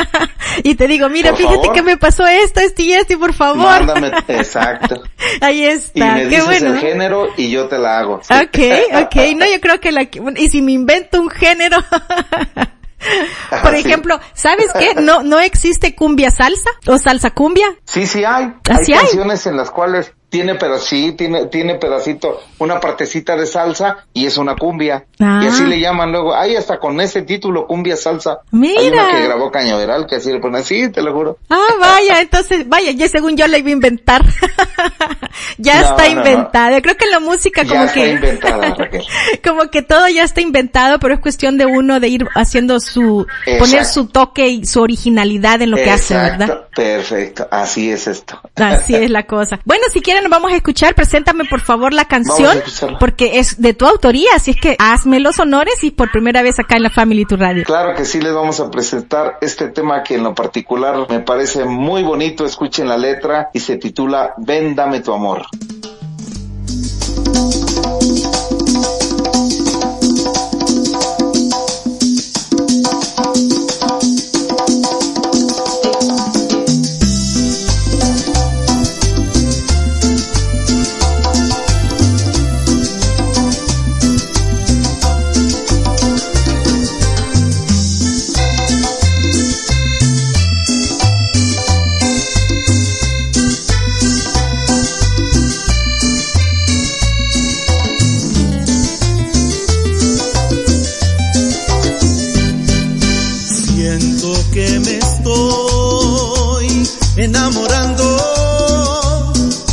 [0.62, 1.72] y te digo, mira, Por fíjate favor.
[1.74, 3.58] que me pasó esto, esto y esto, y por favor.
[3.84, 5.02] Mándame, exacto.
[5.40, 6.74] Ahí Y está, me qué dices bueno.
[6.74, 8.14] el género y yo te la hago.
[8.14, 8.58] Ok,
[8.94, 10.02] ok, no, yo creo que la,
[10.36, 11.78] y si me invento un género,
[13.62, 13.80] por Sí.
[13.80, 14.94] ejemplo, ¿sabes qué?
[15.00, 17.66] No, no existe cumbia salsa o salsa cumbia.
[17.84, 18.44] Sí, sí hay.
[18.44, 19.00] ¿Ah, hay sí hay?
[19.00, 24.38] canciones en las cuales tiene sí, tiene, tiene pedacito, una partecita de salsa y es
[24.38, 25.04] una cumbia.
[25.20, 25.42] Ah.
[25.44, 26.34] Y así le llaman luego.
[26.34, 28.38] Hay hasta con ese título, cumbia salsa.
[28.50, 28.80] Mira.
[28.80, 31.36] Hay una que grabó Cañaveral que así le pone así, te lo juro.
[31.50, 34.24] Ah, vaya, entonces, vaya, ya según yo la iba a inventar.
[35.58, 36.80] ya No, está no, inventada.
[36.80, 39.02] Creo que en la música Ya como está que, inventada, Raquel.
[39.44, 43.26] como que todo ya está inventado, pero es cuestión de uno de ir haciendo su,
[43.58, 46.68] poner su toque y su originalidad en lo que hace, ¿verdad?
[46.74, 48.40] Perfecto, así es esto.
[48.54, 49.60] Así es la cosa.
[49.66, 50.94] Bueno, si quieren nos vamos a escuchar.
[50.94, 52.56] Preséntame por favor la canción,
[52.98, 56.58] porque es de tu autoría, así es que hazme los honores y por primera vez
[56.58, 57.64] acá en la Family Tu Radio.
[57.64, 61.64] Claro que sí les vamos a presentar este tema que en lo particular me parece
[61.64, 62.44] muy bonito.
[62.44, 65.46] Escuchen la letra y se titula Ven, dame tu amor.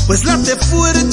[0.09, 1.08] Pues late fuerte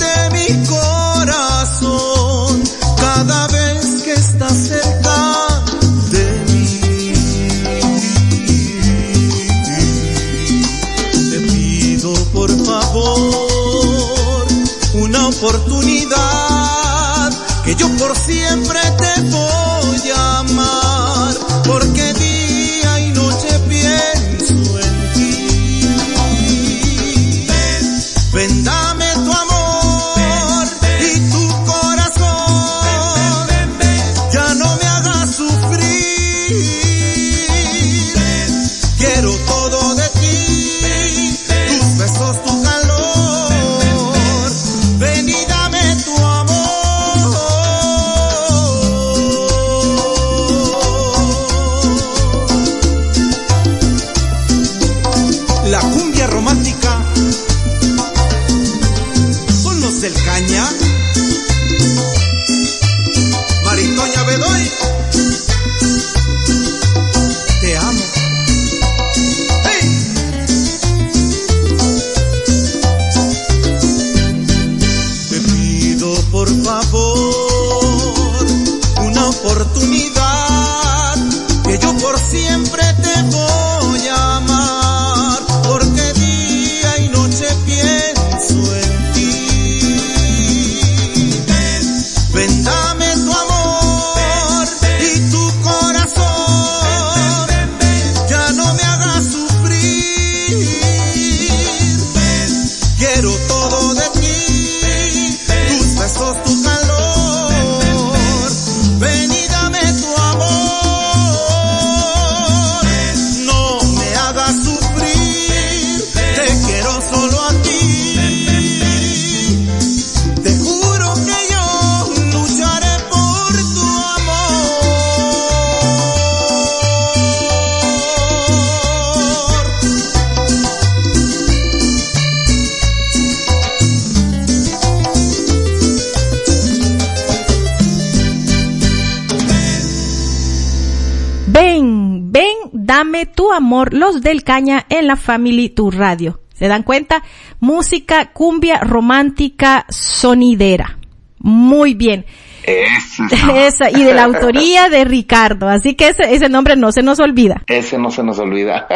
[143.96, 146.40] los del caña en la Family Tu Radio.
[146.54, 147.22] ¿Se dan cuenta?
[147.60, 150.98] Música cumbia romántica sonidera.
[151.38, 152.24] Muy bien.
[152.66, 155.68] Esa, y de la autoría de Ricardo.
[155.68, 157.62] Así que ese, ese nombre no se nos olvida.
[157.66, 158.88] Ese no se nos olvida.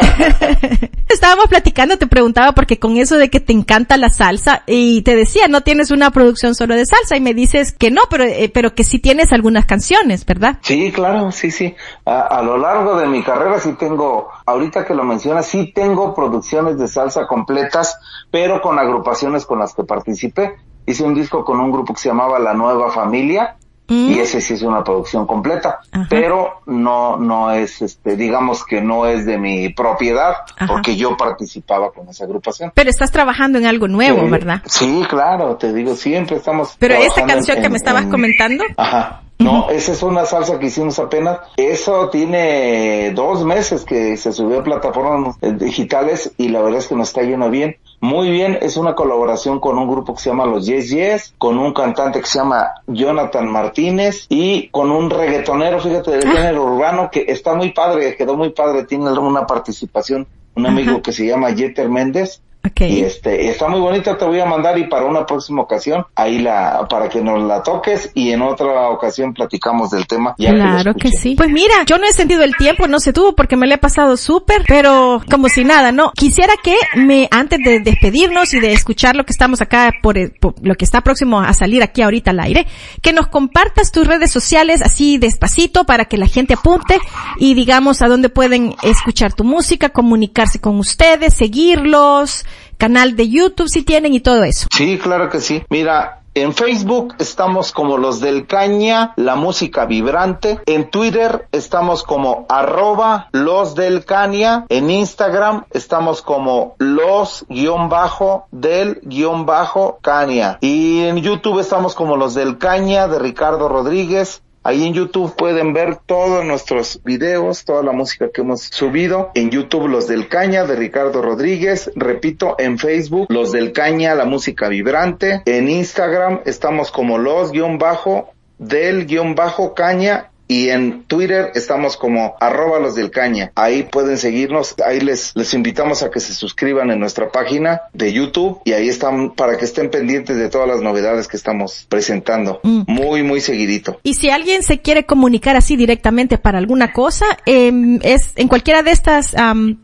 [1.09, 5.15] Estábamos platicando, te preguntaba porque con eso de que te encanta la salsa y te
[5.15, 8.49] decía, no tienes una producción solo de salsa y me dices que no, pero, eh,
[8.53, 10.57] pero que sí tienes algunas canciones, ¿verdad?
[10.61, 11.75] Sí, claro, sí, sí.
[12.05, 16.13] A, a lo largo de mi carrera sí tengo, ahorita que lo mencionas, sí tengo
[16.13, 17.97] producciones de salsa completas,
[18.29, 20.55] pero con agrupaciones con las que participé.
[20.85, 23.57] Hice un disco con un grupo que se llamaba La Nueva Familia,
[23.91, 26.07] y ese sí es una producción completa, Ajá.
[26.09, 30.67] pero no, no es, este, digamos que no es de mi propiedad, Ajá.
[30.67, 32.71] porque yo participaba con esa agrupación.
[32.73, 34.61] Pero estás trabajando en algo nuevo, Sí, ¿verdad?
[34.65, 36.75] Sí, claro, te digo, siempre estamos.
[36.79, 39.20] Pero esta canción que en- me estabas en- comentando, Ajá.
[39.43, 41.39] No, esa es una salsa que hicimos apenas.
[41.57, 46.87] Eso tiene dos meses que se subió a plataformas eh, digitales y la verdad es
[46.87, 47.77] que nos está yendo bien.
[47.99, 51.59] Muy bien, es una colaboración con un grupo que se llama Los Yes Yes, con
[51.59, 57.09] un cantante que se llama Jonathan Martínez y con un reggaetonero, fíjate, del género urbano
[57.11, 61.01] que está muy padre, quedó muy padre, tiene una participación, un amigo Ajá.
[61.03, 62.41] que se llama Jeter Méndez
[62.77, 66.39] y este, está muy bonita, te voy a mandar y para una próxima ocasión, ahí
[66.39, 70.35] la, para que nos la toques y en otra ocasión platicamos del tema.
[70.37, 71.35] ya Claro que sí.
[71.35, 73.77] Pues mira, yo no he sentido el tiempo, no sé tú, porque me lo he
[73.77, 76.11] pasado súper, pero como si nada, ¿no?
[76.15, 80.55] Quisiera que me, antes de despedirnos y de escuchar lo que estamos acá por, por
[80.61, 82.67] lo que está próximo a salir aquí ahorita al aire,
[83.01, 86.99] que nos compartas tus redes sociales así despacito para que la gente apunte
[87.37, 92.45] y digamos a dónde pueden escuchar tu música, comunicarse con ustedes, seguirlos,
[92.81, 94.65] canal de YouTube si tienen y todo eso.
[94.71, 95.61] Sí, claro que sí.
[95.69, 100.59] Mira, en Facebook estamos como los del Caña, la música vibrante.
[100.65, 104.65] En Twitter estamos como arroba los del Caña.
[104.69, 110.57] En Instagram estamos como los guion bajo del guion bajo Caña.
[110.61, 114.41] Y en YouTube estamos como los del Caña de Ricardo Rodríguez.
[114.63, 119.31] Ahí en YouTube pueden ver todos nuestros videos, toda la música que hemos subido.
[119.33, 121.91] En YouTube Los del Caña de Ricardo Rodríguez.
[121.95, 125.41] Repito, en Facebook Los del Caña, la música vibrante.
[125.45, 131.95] En Instagram estamos como los guion bajo del guion bajo caña y en Twitter estamos
[131.95, 133.53] como arroba los del caña.
[133.55, 138.11] Ahí pueden seguirnos, ahí les, les invitamos a que se suscriban en nuestra página de
[138.11, 142.59] YouTube y ahí están para que estén pendientes de todas las novedades que estamos presentando.
[142.63, 142.81] Mm.
[142.85, 144.01] Muy, muy seguidito.
[144.03, 147.71] Y si alguien se quiere comunicar así directamente para alguna cosa, eh,
[148.01, 149.33] es en cualquiera de estas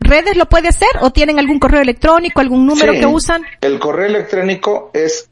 [0.00, 3.00] redes lo puede hacer o tienen algún correo electrónico, algún número Sí.
[3.00, 3.42] que usan.
[3.62, 5.30] El correo electrónico es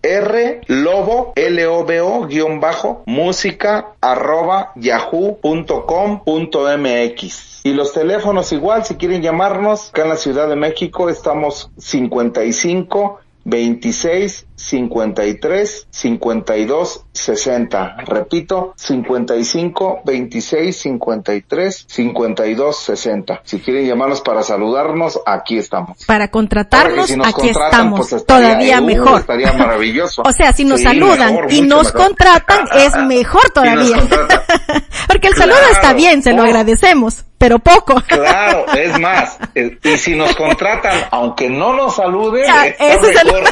[0.66, 4.72] rlobo, L-O-B-O, guion bajo, música, arroba,
[5.42, 6.26] yahoo.com.mx.
[7.64, 13.20] Y los teléfonos igual, si quieren llamarnos, acá en la Ciudad de México estamos 55
[13.44, 17.96] 26 53 52 60.
[18.06, 23.40] Repito, 55 26 53 52 60.
[23.44, 26.04] Si quieren llamarnos para saludarnos, aquí estamos.
[26.06, 28.00] Para contratarnos, si aquí estamos.
[28.00, 29.20] pues estaría- todavía uh, mejor.
[29.20, 30.22] Estaría maravilloso.
[30.26, 32.02] O sea, si nos Sí, saludan mejor, y nos mejor.
[32.08, 33.96] contratan, es mejor todavía.
[35.06, 35.52] Porque el Claro.
[35.54, 37.94] saludo está bien, se lo agradecemos, pero poco.
[38.06, 43.22] Claro, es más, eh, y si nos contratan, aunque no nos saluden, Ya, ese es
[43.22, 43.44] el-.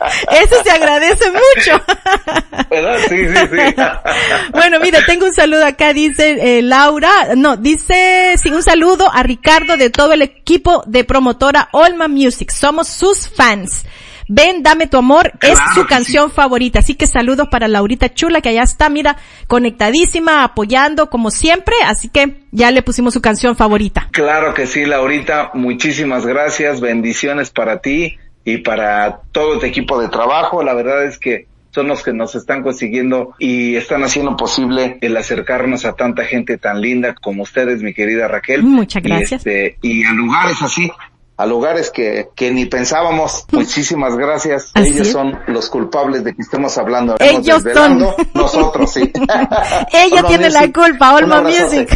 [0.30, 1.84] Eso se agradece mucho.
[2.70, 2.98] ¿Verdad?
[3.08, 3.74] Sí, sí, sí.
[4.52, 9.22] Bueno, mira, tengo un saludo acá, dice eh, Laura, no, dice, sí, un saludo a
[9.22, 12.50] Ricardo de todo el equipo de promotora Olma Music.
[12.50, 13.84] Somos sus fans.
[14.26, 16.78] Ven, dame tu amor, es su canción favorita.
[16.78, 19.16] Así que saludos para Laurita Chula, que allá está, mira,
[19.48, 21.74] conectadísima, apoyando como siempre.
[21.84, 24.08] Así que ya le pusimos su canción favorita.
[24.12, 30.08] Claro que sí, Laurita, muchísimas gracias, bendiciones para ti y para todo tu equipo de
[30.08, 30.62] trabajo.
[30.62, 35.16] La verdad es que son los que nos están consiguiendo y están haciendo posible el
[35.16, 38.62] acercarnos a tanta gente tan linda como ustedes, mi querida Raquel.
[38.62, 39.32] Muchas Y, gracias.
[39.44, 40.88] este, y a lugares así,
[41.36, 43.44] a lugares que, que ni pensábamos.
[43.52, 44.70] Muchísimas gracias.
[44.74, 45.12] Así Ellos es.
[45.12, 47.16] son los culpables de que estemos hablando.
[47.18, 48.02] Ellos son.
[48.02, 49.10] Ella Nosotros, sí.
[49.18, 51.42] Olma tiene la Music, culpa, un Olma.
[51.42, 51.88] Music.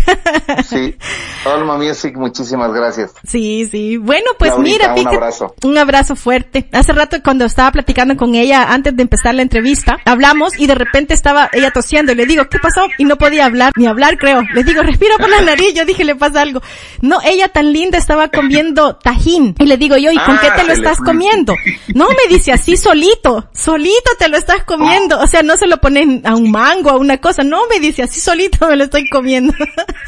[0.68, 0.96] Sí,
[1.44, 3.12] Olma Music, muchísimas gracias.
[3.26, 3.96] Sí, sí.
[3.96, 5.54] Bueno, pues Laurita, mira, un fíjate- abrazo.
[5.64, 6.68] Un abrazo fuerte.
[6.72, 10.74] Hace rato cuando estaba platicando con ella antes de empezar la entrevista, hablamos y de
[10.74, 12.82] repente estaba ella tosiendo y le digo, ¿qué pasó?
[12.98, 14.42] Y no podía hablar, ni hablar creo.
[14.54, 15.74] Le digo, respira por la nariz.
[15.74, 16.60] Yo dije, le pasa algo.
[17.00, 19.54] No, ella tan linda estaba comiendo tajín tajín.
[19.58, 21.54] Y le digo yo, ¿y con Ah, qué te lo le estás comiendo?
[21.94, 25.18] No, me dice así solito, solito te lo estás comiendo.
[25.20, 27.42] O sea, no se lo ponen a un mango, a una cosa.
[27.42, 29.52] No, me dice así solito me lo estoy comiendo.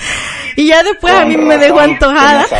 [0.57, 2.47] y ya después a mí me dejó antojada.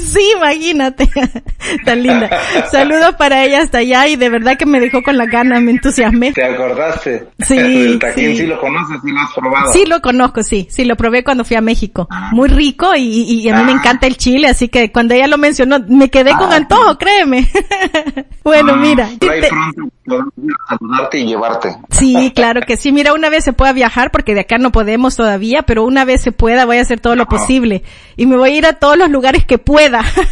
[0.00, 1.08] Sí, imagínate.
[1.84, 2.28] Tan linda.
[2.70, 5.70] Saludos para ella hasta allá y de verdad que me dejó con la gana, me
[5.70, 6.32] entusiasmé.
[6.32, 7.28] ¿Te acordaste?
[7.38, 8.36] Sí, El tajín sí.
[8.38, 8.46] sí.
[8.46, 9.72] lo conoces, sí lo has probado.
[9.72, 10.66] Sí, lo conozco, sí.
[10.70, 12.08] Sí, lo probé cuando fui a México.
[12.32, 15.26] Muy rico y, y- y a mí me encanta el chile, así que cuando ella
[15.28, 17.48] lo mencionó, me quedé con antojo, créeme.
[18.44, 19.08] bueno, mira.
[19.20, 21.76] Por ahí te- pronto podemos ir a saludarte y llevarte.
[21.90, 22.92] Sí, claro que sí.
[22.92, 26.22] Mira, una vez se pueda viajar, porque de acá no podemos todavía, pero una vez
[26.22, 27.82] se pueda, voy a hacer todo lo posible.
[28.16, 30.02] Y me voy a ir a todos los lugares que pueda.
[30.04, 30.22] sí,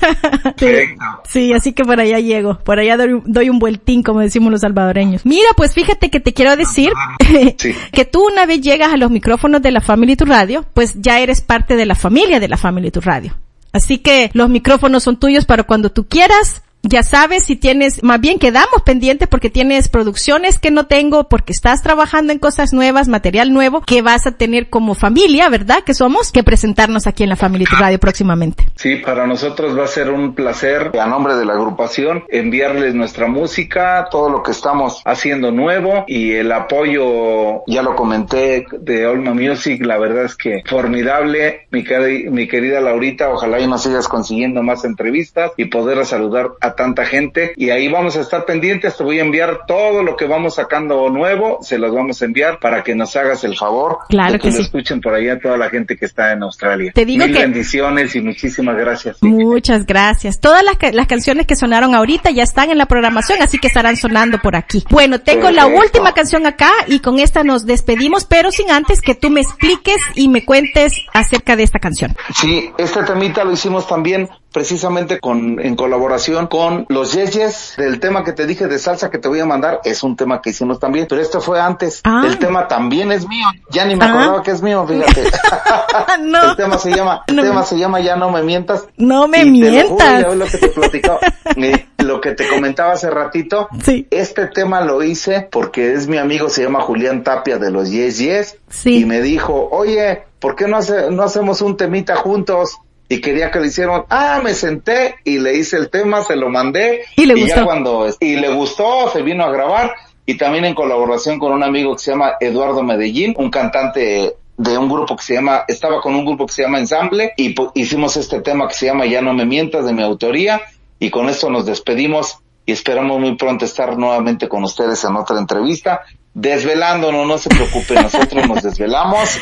[0.57, 1.05] Perfecto.
[1.28, 2.59] sí, así que por allá llego.
[2.59, 5.24] Por allá doy, doy un vueltín, como decimos los salvadoreños.
[5.24, 6.90] Mira, pues fíjate que te quiero decir
[7.59, 7.74] Sí.
[7.92, 11.20] que tú una vez llegas a los micrófonos de la Family Tu Radio, pues ya
[11.20, 13.34] eres parte de la familia de la Family Tu Radio.
[13.72, 16.62] Así que los micrófonos son tuyos para cuando tú quieras.
[16.83, 21.53] Ya sabes si tienes, más bien quedamos pendientes porque tienes producciones que no tengo, porque
[21.53, 25.83] estás trabajando en cosas nuevas, material nuevo, que vas a tener como familia, ¿verdad?
[25.85, 28.66] Que somos, que presentarnos aquí en la Family Radio próximamente.
[28.76, 33.28] Sí, para nosotros va a ser un placer, a nombre de la agrupación, enviarles nuestra
[33.28, 39.35] música, todo lo que estamos haciendo nuevo y el apoyo, ya lo comenté, de Olma
[39.35, 41.85] Music, la verdad es que formidable, mi,
[42.31, 47.04] mi querida Laurita, ojalá y nos sigas consiguiendo más entrevistas y poder saludar a tanta
[47.06, 50.54] gente y ahí vamos a estar pendientes, te voy a enviar todo lo que vamos
[50.56, 54.38] sacando nuevo, se los vamos a enviar para que nos hagas el favor Claro de
[54.38, 54.62] que lo sí.
[54.62, 56.92] escuchen por allá toda la gente que está en Australia.
[56.94, 59.18] Te digo Mil que- bendiciones y muchísimas gracias.
[59.22, 60.40] Muchas gracias.
[60.40, 63.96] Todas las, las canciones que sonaron ahorita ya están en la programación, así que estarán
[63.96, 64.84] sonando por aquí.
[64.90, 69.14] Bueno, tengo la última canción acá y con esta nos despedimos, pero sin antes que
[69.14, 72.16] tú me expliques y me cuentes acerca de esta canción.
[72.34, 78.24] Sí, este temita lo hicimos también precisamente con, en colaboración con los Yeyes del tema
[78.24, 80.78] que te dije de salsa que te voy a mandar, es un tema que hicimos
[80.80, 82.01] también, pero este fue antes.
[82.05, 82.22] Ah.
[82.26, 84.09] El tema también es mío, ya ni me Ah.
[84.11, 85.24] acordaba que es mío, fíjate.
[86.20, 86.51] No.
[86.51, 87.42] El tema se llama, el No.
[87.42, 88.86] tema se llama Ya no me mientas.
[88.96, 90.36] No me Y te lo juro, mientas.
[90.36, 91.18] lo que te platicaba,
[91.57, 93.68] eh, lo que te comentaba hace ratito.
[93.84, 94.07] Sí.
[94.11, 98.18] Este tema lo hice porque es mi amigo, se llama Julián Tapia de los Yes
[98.18, 98.57] Yes.
[98.68, 99.01] Sí.
[99.01, 102.78] Y me dijo, oye, ¿por qué no, hace- no hacemos un temita juntos?
[103.12, 104.04] Y quería que lo hicieran.
[104.08, 107.02] Ah, me senté y le hice el tema, se lo mandé.
[107.16, 107.64] Y le ya gustó.
[107.64, 109.92] cuando, y le gustó, se vino a grabar.
[110.26, 114.78] Y también en colaboración con un amigo que se llama Eduardo Medellín, un cantante de
[114.78, 118.16] un grupo que se llama, estaba con un grupo que se llama Ensamble y hicimos
[118.16, 120.61] este tema que se llama Ya no me mientas de mi autoría
[121.00, 125.36] y con esto nos despedimos y esperamos muy pronto estar nuevamente con ustedes en otra
[125.36, 126.02] entrevista,
[126.32, 129.36] desvelándonos, no se preocupen, nosotros nos desvelamos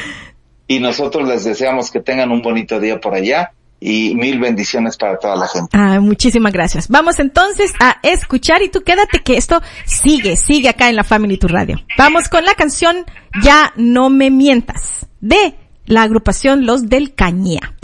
[0.66, 5.18] y nosotros les deseamos que tengan un bonito día por allá y mil bendiciones para
[5.18, 5.76] toda la gente.
[5.76, 6.88] Ah, muchísimas gracias.
[6.88, 11.38] Vamos entonces a escuchar y tú quédate que esto sigue, sigue acá en la Family
[11.38, 11.80] Tu Radio.
[11.96, 13.04] Vamos con la canción
[13.42, 15.54] Ya no me mientas de
[15.86, 17.74] la agrupación Los del Cañía.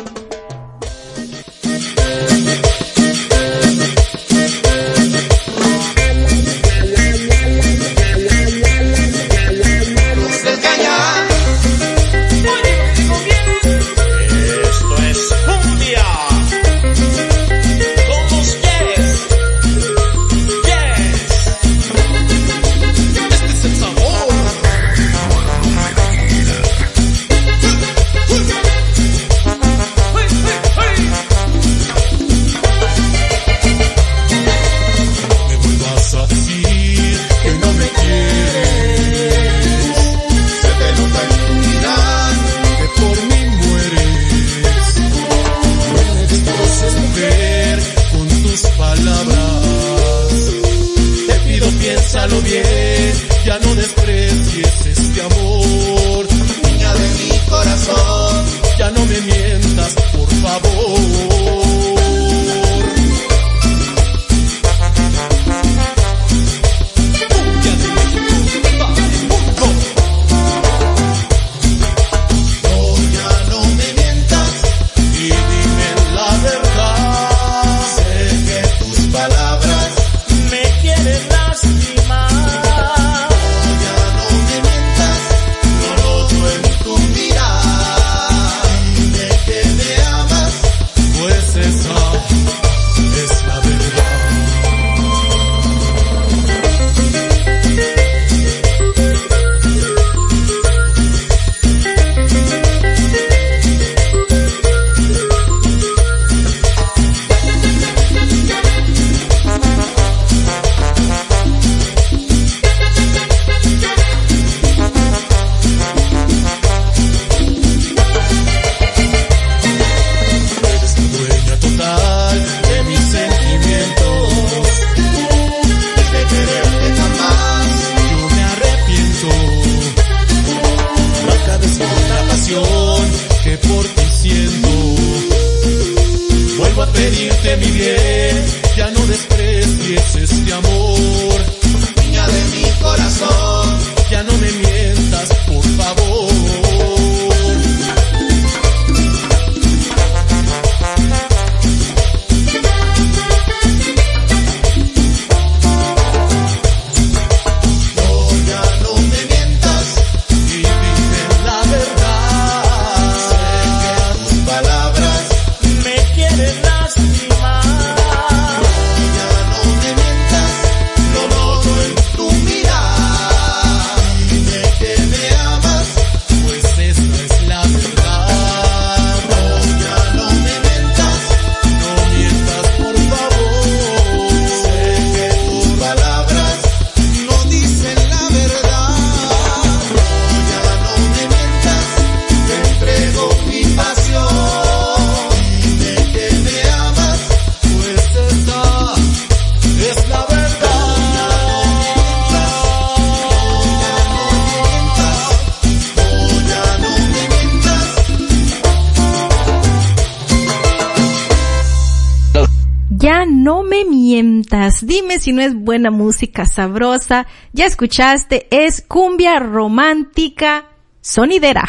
[215.24, 217.26] Si no es buena música sabrosa.
[217.54, 220.66] Ya escuchaste, es cumbia romántica
[221.00, 221.64] sonidera.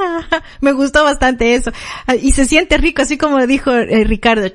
[0.60, 1.72] me gustó bastante eso.
[2.20, 4.48] Y se siente rico, así como dijo eh, Ricardo.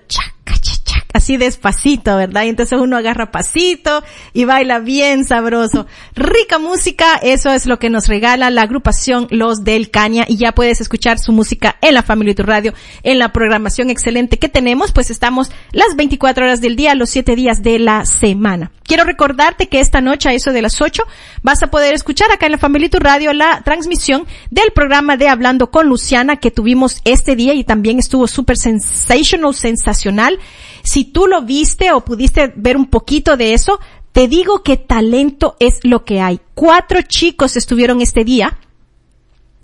[1.16, 2.43] Así despacito, ¿verdad?
[2.43, 4.03] Y entonces uno agarra pasito
[4.34, 5.88] y baila bien sabroso.
[6.13, 10.51] Rica música, eso es lo que nos regala la agrupación Los del Caña y ya
[10.53, 14.91] puedes escuchar su música en la Family Tu Radio, en la programación excelente que tenemos,
[14.91, 18.71] pues estamos las 24 horas del día, los 7 días de la semana.
[18.83, 21.04] Quiero recordarte que esta noche a eso de las 8
[21.42, 25.28] vas a poder escuchar acá en la Family Tu Radio la transmisión del programa de
[25.28, 30.39] Hablando con Luciana que tuvimos este día y también estuvo súper sensational, sensacional.
[30.86, 33.79] Si tú lo viste o pudiste ver un poquito de eso,
[34.13, 36.39] te digo que talento es lo que hay.
[36.53, 38.57] Cuatro chicos estuvieron este día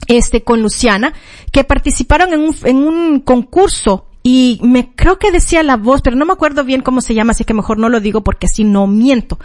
[0.07, 1.13] este con Luciana,
[1.51, 6.15] que participaron en un, en un concurso y me creo que decía la voz, pero
[6.15, 8.63] no me acuerdo bien cómo se llama, así que mejor no lo digo porque así
[8.63, 9.39] no miento.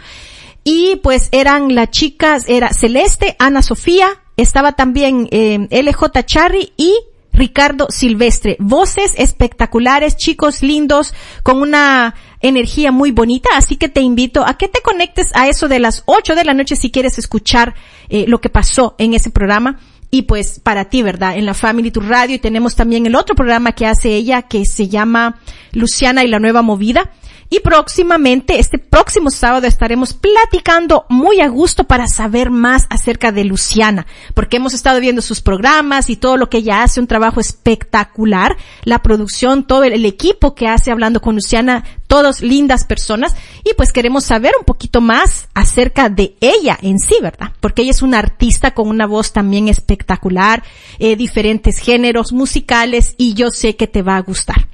[0.63, 6.93] Y pues eran las chicas, era Celeste, Ana Sofía, estaba también eh, LJ Charry y
[7.37, 8.57] Ricardo Silvestre.
[8.59, 14.67] Voces espectaculares, chicos lindos, con una energía muy bonita, así que te invito a que
[14.67, 17.75] te conectes a eso de las 8 de la noche si quieres escuchar
[18.09, 19.79] eh, lo que pasó en ese programa.
[20.09, 21.37] Y pues para ti, ¿verdad?
[21.37, 24.65] En la Family Tu Radio y tenemos también el otro programa que hace ella que
[24.65, 25.39] se llama
[25.73, 27.11] Luciana y la Nueva Movida.
[27.49, 33.45] Y próximamente, este próximo sábado estaremos platicando muy a gusto para saber más acerca de
[33.45, 37.39] Luciana, porque hemos estado viendo sus programas y todo lo que ella hace, un trabajo
[37.39, 43.33] espectacular, la producción, todo el, equipo que hace hablando con Luciana, todos lindas personas,
[43.63, 47.53] y pues queremos saber un poquito más acerca de ella en sí, ¿verdad?
[47.61, 50.63] Porque ella es una artista con una voz también espectacular,
[50.99, 54.67] eh, diferentes géneros musicales, y yo sé que te va a gustar.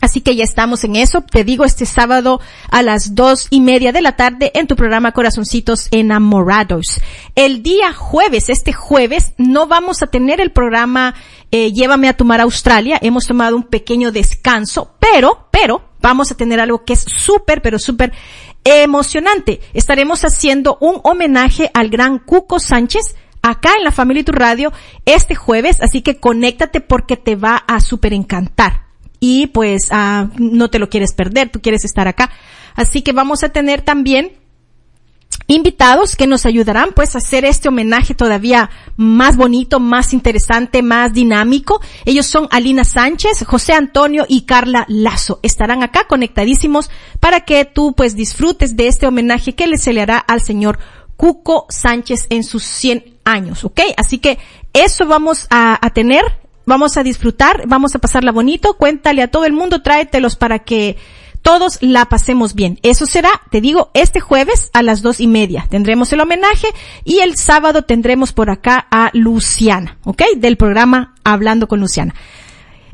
[0.00, 1.22] Así que ya estamos en eso.
[1.22, 2.40] Te digo este sábado
[2.70, 7.00] a las dos y media de la tarde en tu programa Corazoncitos Enamorados.
[7.34, 11.14] El día jueves, este jueves, no vamos a tener el programa
[11.50, 12.98] eh, Llévame a tomar a Australia.
[13.00, 17.78] Hemos tomado un pequeño descanso, pero, pero, vamos a tener algo que es súper, pero
[17.78, 18.12] súper
[18.64, 19.60] emocionante.
[19.72, 24.72] Estaremos haciendo un homenaje al gran Cuco Sánchez acá en la Family Tu Radio
[25.04, 28.84] este jueves, así que conéctate porque te va a súper encantar
[29.26, 32.30] y pues ah, no te lo quieres perder, tú quieres estar acá.
[32.74, 34.32] Así que vamos a tener también
[35.46, 38.68] invitados que nos ayudarán pues a hacer este homenaje todavía
[38.98, 41.80] más bonito, más interesante, más dinámico.
[42.04, 45.40] Ellos son Alina Sánchez, José Antonio y Carla Lazo.
[45.42, 50.02] Estarán acá conectadísimos para que tú pues disfrutes de este homenaje que le se le
[50.02, 50.78] hará al señor
[51.16, 53.80] Cuco Sánchez en sus 100 años, ¿ok?
[53.96, 54.38] Así que
[54.74, 59.52] eso vamos a tener vamos a disfrutar, vamos a pasarla bonito, cuéntale a todo el
[59.52, 60.96] mundo, tráetelos para que
[61.44, 62.78] todos la pasemos bien.
[62.82, 65.66] Eso será, te digo, este jueves a las dos y media.
[65.68, 66.68] Tendremos el homenaje
[67.04, 70.22] y el sábado tendremos por acá a Luciana, ¿ok?
[70.36, 72.14] Del programa Hablando con Luciana.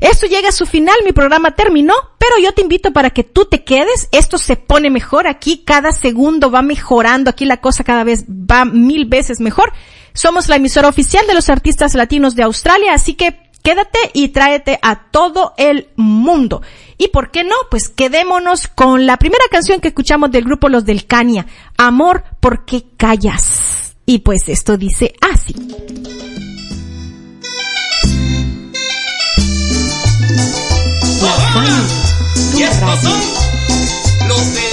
[0.01, 3.45] Esto llega a su final, mi programa terminó, pero yo te invito para que tú
[3.45, 4.09] te quedes.
[4.11, 8.65] Esto se pone mejor aquí, cada segundo va mejorando, aquí la cosa cada vez va
[8.65, 9.71] mil veces mejor.
[10.13, 14.79] Somos la emisora oficial de los artistas latinos de Australia, así que quédate y tráete
[14.81, 16.61] a todo el mundo.
[16.97, 17.55] ¿Y por qué no?
[17.69, 21.47] Pues quedémonos con la primera canción que escuchamos del grupo Los del Cania,
[21.77, 23.95] Amor, ¿por qué callas?
[24.05, 25.55] Y pues esto dice así.
[34.27, 34.70] Los